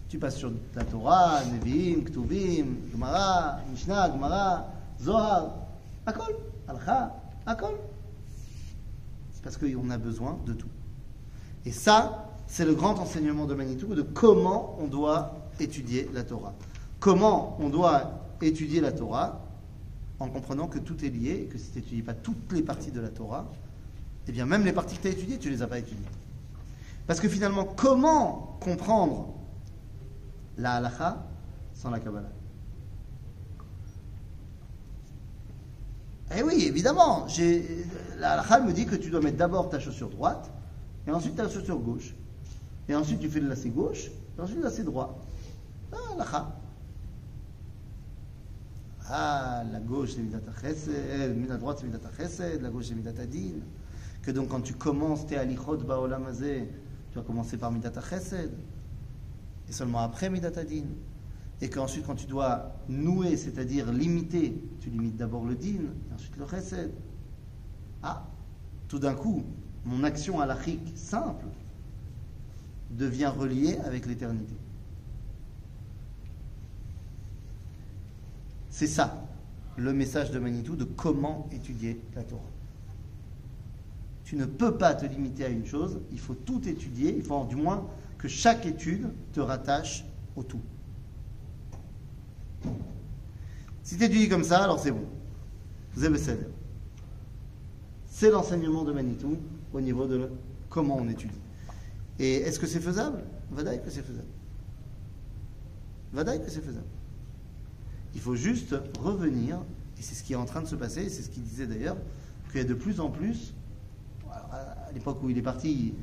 [0.08, 4.66] Tu passes sur la Torah, Nevi'im, Ktuvim, Gemara, Mishnah, Gemara,
[5.02, 5.56] Zohar,
[6.06, 6.36] Akol,
[6.68, 7.14] Alcha,
[7.46, 7.76] Akol.
[9.34, 10.70] C'est parce qu'on a besoin de tout.
[11.66, 16.54] Et ça, c'est le grand enseignement de Manitou de comment on doit étudier la Torah.
[17.00, 19.42] Comment on doit étudier la Torah
[20.20, 22.92] en comprenant que tout est lié et que si tu n'étudies pas toutes les parties
[22.92, 23.46] de la Torah,
[24.28, 26.06] eh bien même les parties que tu as étudiées, tu ne les as pas étudiées.
[27.08, 29.36] Parce que finalement, comment comprendre
[30.58, 31.26] la halakha
[31.74, 32.30] sans la Kabbalah?
[36.36, 37.28] Eh oui, évidemment,
[38.18, 40.52] la halakha me dit que tu dois mettre d'abord ta chaussure droite
[41.08, 42.16] et ensuite ta chaussure gauche.
[42.90, 45.20] Et ensuite tu fais le lacet gauche et ensuite le lacet droit.
[45.92, 46.56] Ah, halakha.
[49.08, 53.22] Ah, la gauche c'est Midat HaChesed, la droite c'est Midat HaChesed, la gauche c'est Midat
[53.22, 53.60] Adin.
[54.24, 56.68] Que donc quand tu commences tes alichot ba'olam hazeh,
[57.16, 58.52] tu vas commencer par Midat HaChesed,
[59.70, 60.84] et seulement après Midat Adin.
[61.62, 66.36] Et qu'ensuite quand tu dois nouer, c'est-à-dire limiter, tu limites d'abord le din, et ensuite
[66.36, 66.92] le Chesed.
[68.04, 68.28] Ah,
[68.90, 69.46] tout d'un coup,
[69.86, 71.46] mon action halachique simple
[72.92, 74.56] devient reliée avec l'éternité.
[78.70, 79.26] C'est ça,
[79.78, 82.55] le message de Manitou de comment étudier la Torah.
[84.26, 87.46] Tu ne peux pas te limiter à une chose, il faut tout étudier, il faut
[87.46, 90.04] du moins que chaque étude te rattache
[90.36, 90.62] au tout.
[93.84, 95.06] Si tu étudies comme ça, alors c'est bon.
[98.08, 99.38] C'est l'enseignement de Manitou
[99.72, 100.30] au niveau de
[100.70, 101.40] comment on étudie.
[102.18, 103.24] Et est-ce que c'est faisable?
[103.52, 104.28] Vadaï que c'est faisable.
[106.14, 106.88] Vadaï que c'est faisable.
[108.16, 109.60] Il faut juste revenir,
[110.00, 111.68] et c'est ce qui est en train de se passer, et c'est ce qu'il disait
[111.68, 111.98] d'ailleurs,
[112.50, 113.54] qu'il y a de plus en plus,
[114.56, 115.94] à l'époque où il est parti,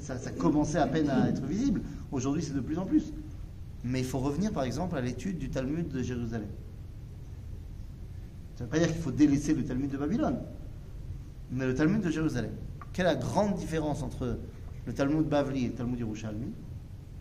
[0.00, 1.82] ça commençait à peine à être visible,
[2.12, 3.12] aujourd'hui c'est de plus en plus.
[3.84, 6.48] Mais il faut revenir par exemple à l'étude du Talmud de Jérusalem.
[8.56, 10.38] Ça ne veut pas dire qu'il faut délaisser le Talmud de Babylone,
[11.52, 12.52] mais le Talmud de Jérusalem.
[12.92, 14.38] Quelle est la grande différence entre
[14.86, 16.52] le Talmud Bavli et le Talmud Yerushalmi?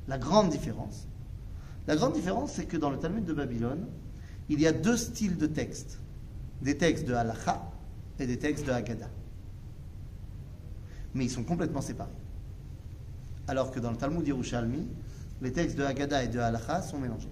[0.08, 1.08] La grande différence.
[1.88, 3.86] La grande différence, c'est que dans le Talmud de Babylone,
[4.50, 6.00] il y a deux styles de textes.
[6.62, 7.70] Des textes de Halacha
[8.20, 9.10] et des textes de Haggadah.
[11.16, 12.12] Mais ils sont complètement séparés.
[13.48, 14.88] Alors que dans le Talmud Yerushalmi,
[15.42, 17.32] les textes de Haggadah et de Halacha sont mélangés.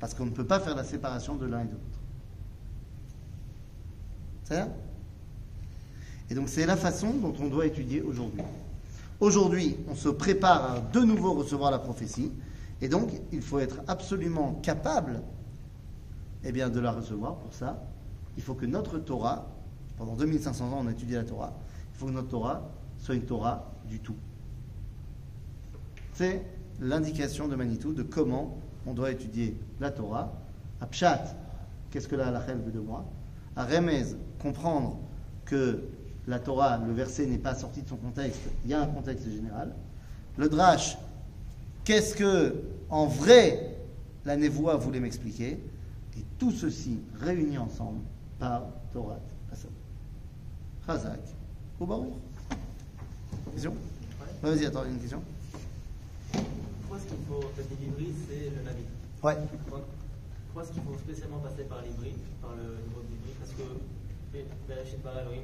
[0.00, 1.82] Parce qu'on ne peut pas faire la séparation de l'un et de l'autre.
[4.44, 4.68] C'est ça
[6.30, 8.42] Et donc c'est la façon dont on doit étudier aujourd'hui.
[9.18, 12.30] Aujourd'hui, on se prépare à de nouveau recevoir la prophétie,
[12.82, 15.22] et donc il faut être absolument capable
[16.44, 17.36] eh bien, de la recevoir.
[17.36, 17.82] Pour ça,
[18.36, 19.48] il faut que notre Torah,
[19.96, 21.52] pendant 2500 ans on a étudié la Torah,
[21.92, 22.68] il faut que notre Torah
[22.98, 24.16] soit une Torah du tout.
[26.14, 26.42] C'est
[26.80, 30.32] l'indication de Manitou de comment on doit étudier la Torah.
[30.80, 31.36] À Pshat,
[31.90, 33.04] qu'est-ce que la halakha veut de moi?
[33.54, 34.04] À Remez,
[34.38, 34.98] comprendre
[35.44, 35.82] que
[36.26, 39.30] la Torah, le verset n'est pas sorti de son contexte, il y a un contexte
[39.30, 39.74] général.
[40.36, 40.98] Le Drash,
[41.84, 43.76] qu'est-ce que, en vrai,
[44.24, 45.60] la Névoie voulait m'expliquer?
[46.18, 48.00] Et tout ceci réuni ensemble
[48.38, 49.18] par Torah.
[50.86, 51.18] Chazak
[51.80, 52.14] ou Baruch.
[53.52, 55.22] Question Ouais, Vas-y, attends, une question
[56.32, 58.82] Pourquoi est-ce qu'il faut, en fait, l'hybride, c'est le Navi
[59.22, 59.36] Ouais.
[59.64, 64.42] Pourquoi est-ce qu'il faut spécialement passer par l'hybride, par le niveau de l'hybride Parce que
[64.68, 65.42] Bereshit Bara Elohim,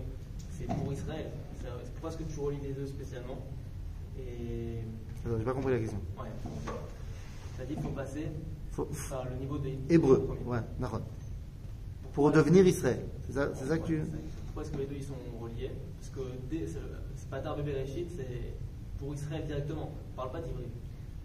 [0.59, 1.27] c'est pour Israël.
[1.61, 3.39] C'est- Pourquoi est-ce que tu relis les deux spécialement
[4.19, 4.79] Et.
[5.27, 5.99] Alors, J'ai pas compris la question.
[6.19, 6.29] Ouais.
[7.57, 8.27] Tu as dit qu'il faut passer
[8.73, 11.01] Faut- par le niveau de Hébreu, ouais, Nahon.
[12.13, 13.01] Pour devenir Israël.
[13.27, 14.03] C'est ça, c'est ça que tu.
[14.53, 16.21] Pourquoi est-ce que les deux ils sont reliés Parce que
[17.17, 18.53] c'est pas tard bébé Réchit, c'est
[18.99, 19.93] pour Israël directement.
[20.13, 20.65] On parle pas d'Ivry.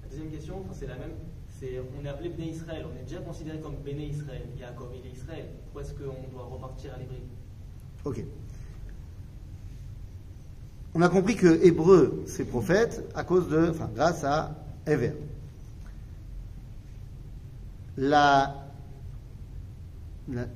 [0.01, 1.11] La deuxième question, enfin, c'est la même.
[1.59, 2.85] C'est on est appelé Béné Israël.
[2.89, 4.43] On est déjà considéré comme Béné Israël.
[4.57, 5.45] Yaakov, il est Israël.
[5.65, 7.17] Pourquoi est-ce qu'on doit repartir à l'Ivry
[8.05, 8.23] Ok.
[10.93, 14.55] On a compris que Hébreu, c'est prophète à cause de, enfin, grâce à
[14.85, 15.11] Ever.
[17.97, 18.66] La-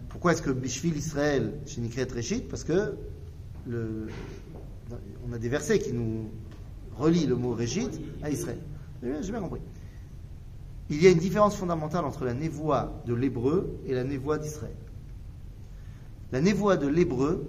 [0.09, 2.95] pourquoi est-ce que Bishvil Israël chez Nikret Réchit Parce que
[3.69, 6.29] on a des versets qui nous
[6.97, 7.89] relient le mot Réchit
[8.21, 8.59] à Israël.
[9.01, 9.61] J'ai bien compris.
[10.89, 14.75] Il y a une différence fondamentale entre la névoie de l'hébreu et la névoie d'Israël.
[16.31, 17.47] La névoie de l'hébreu,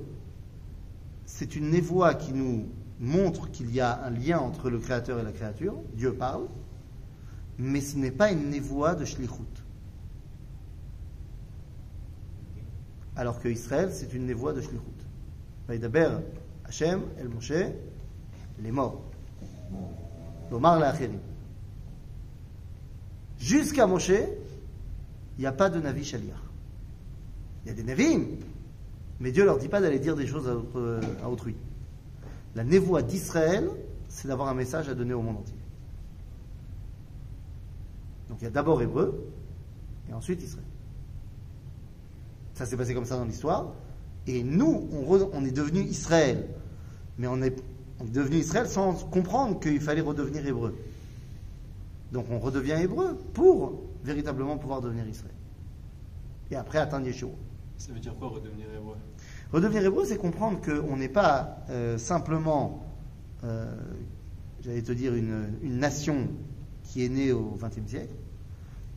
[1.27, 2.69] c'est une névoie qui nous
[3.01, 5.75] montre qu'il y a un lien entre le créateur et la créature.
[5.95, 6.47] Dieu parle,
[7.59, 9.62] mais ce n'est pas une névoie de shlichut.
[13.17, 14.81] Alors que Israël, c'est une névoie de shlichut.
[16.65, 17.53] Hachem, El Moshe,
[18.59, 19.03] les morts.
[20.51, 20.95] Lomar la
[23.39, 26.15] Jusqu'à Moshe, il n'y a pas de Navi.
[27.65, 28.25] Il y a des Navim,
[29.21, 31.57] mais Dieu leur dit pas d'aller dire des choses autre- à autrui.
[32.55, 33.69] La névoie d'Israël,
[34.09, 35.57] c'est d'avoir un message à donner au monde entier.
[38.29, 39.27] Donc il y a d'abord Hébreu,
[40.09, 40.67] et ensuite Israël.
[42.55, 43.73] Ça s'est passé comme ça dans l'histoire.
[44.27, 46.47] Et nous, on, re- on est devenu Israël.
[47.19, 47.63] Mais on est,
[48.01, 50.77] on est devenu Israël sans comprendre qu'il fallait redevenir hébreu.
[52.13, 55.35] Donc on redevient hébreu pour véritablement pouvoir devenir Israël.
[56.51, 57.31] Et après atteindre Yeshua.
[57.79, 58.97] Ça veut dire quoi redevenir hébreu?
[59.53, 62.85] Redevenir hébreu, c'est comprendre qu'on n'est pas euh, simplement,
[63.45, 63.75] euh,
[64.63, 66.29] j'allais te dire, une, une nation
[66.85, 68.15] qui est née au XXe siècle,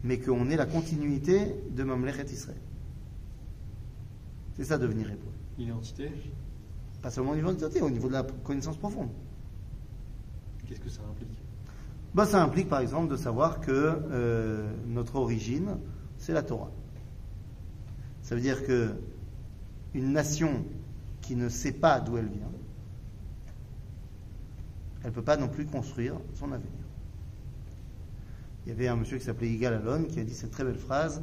[0.03, 2.57] mais qu'on est la continuité de Mamlechet Israël.
[4.55, 5.31] C'est ça devenir hébreu.
[5.57, 6.11] L'identité
[7.01, 9.09] Pas seulement au niveau de l'identité, au niveau de la connaissance profonde.
[10.65, 11.37] Qu'est-ce que ça implique?
[12.13, 15.77] Bah, ça implique par exemple de savoir que euh, notre origine,
[16.17, 16.71] c'est la Torah.
[18.21, 18.95] Ça veut dire que
[19.93, 20.65] une nation
[21.21, 22.51] qui ne sait pas d'où elle vient,
[25.03, 26.71] elle ne peut pas non plus construire son avenir.
[28.65, 30.79] Il y avait un monsieur qui s'appelait Yigal Allon qui a dit cette très belle
[30.79, 31.21] phrase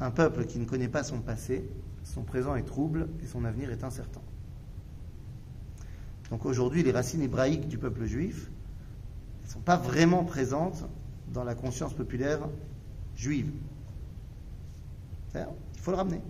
[0.00, 1.66] Un peuple qui ne connaît pas son passé,
[2.06, 4.20] son présent est trouble et son avenir est incertain.
[6.30, 8.50] Donc aujourd'hui, les racines hébraïques du peuple juif,
[9.44, 10.84] ne sont pas vraiment présentes
[11.32, 12.40] dans la conscience populaire
[13.16, 13.50] juive.
[15.34, 15.44] Il
[15.80, 16.20] faut le ramener.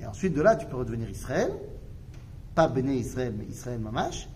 [0.00, 1.50] Et ensuite de là, tu peux redevenir Israël,
[2.54, 4.28] pas Béné Israël, mais Israël Mamash,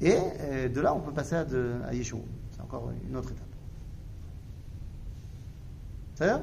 [0.00, 2.20] et euh, de là, on peut passer à Yeshua.
[2.52, 3.46] C'est encore une autre étape.
[6.14, 6.40] C'est-à-dire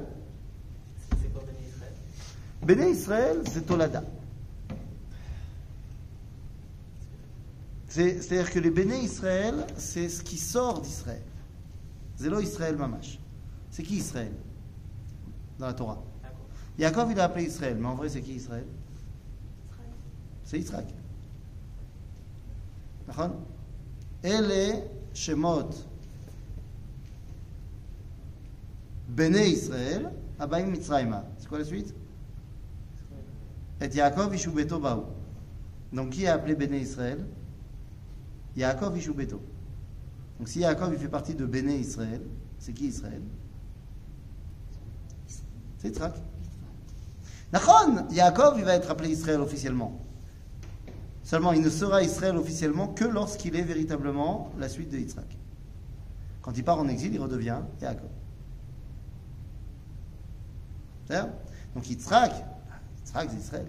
[1.20, 1.92] C'est quoi Béné Israël
[2.61, 4.03] Béné Israël, c'est Tolada.
[7.87, 11.21] C'est- C'est-à-dire que les Béné Israël, c'est ce qui sort d'Israël.
[12.17, 13.19] Zélo Israël Mamash.
[13.69, 14.31] C'est qui Israël
[15.59, 16.01] Dans la Torah.
[16.21, 16.45] D'accord.
[16.79, 18.65] Yaakov, il a appelé Israël, mais en vrai, c'est qui Israël
[20.45, 20.85] C'est Israël.
[23.07, 23.31] נכון?
[24.25, 24.79] אלה
[25.13, 25.83] שמות
[29.15, 30.05] בני ישראל
[30.39, 31.21] הבאים מצרימה.
[31.39, 31.93] C'est quoi la suite
[33.80, 35.04] Et Yaakov Ishu Beto Baou.
[35.92, 37.24] Donc qui a appelé Béné Israël?
[38.56, 39.40] Yaakov Ishu Beto.
[40.38, 42.20] Donc si Yaakov il fait partie de Béné Israël,
[42.58, 43.22] c'est qui Israël?
[45.78, 46.14] C'est Yitzhak.
[47.52, 49.98] Nachon, Yaakov il va être appelé Israël officiellement.
[51.22, 55.36] Seulement il ne sera Israël officiellement que lorsqu'il est véritablement la suite de Yitzhak.
[56.42, 58.08] Quand il part en exil, il redevient Yaakov.
[61.74, 62.32] Donc Yitzhak,
[63.12, 63.66] C'est Israël.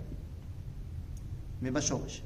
[1.61, 2.23] Mais Bachorish.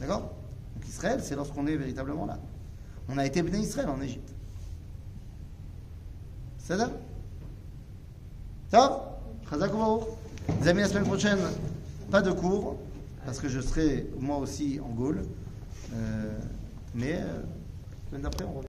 [0.00, 0.34] D'accord?
[0.74, 2.38] Donc Israël, c'est lorsqu'on est véritablement là.
[3.08, 4.34] On a été béni Israël en Égypte.
[6.58, 6.90] C'est ça?
[8.72, 10.04] Ubaruch.
[10.60, 11.38] Les amis, la semaine prochaine,
[12.10, 12.76] pas de cours,
[13.24, 15.24] parce que je serai moi aussi en Gaule.
[15.94, 16.38] Euh,
[16.94, 18.64] mais euh, la semaine d'après, on revient.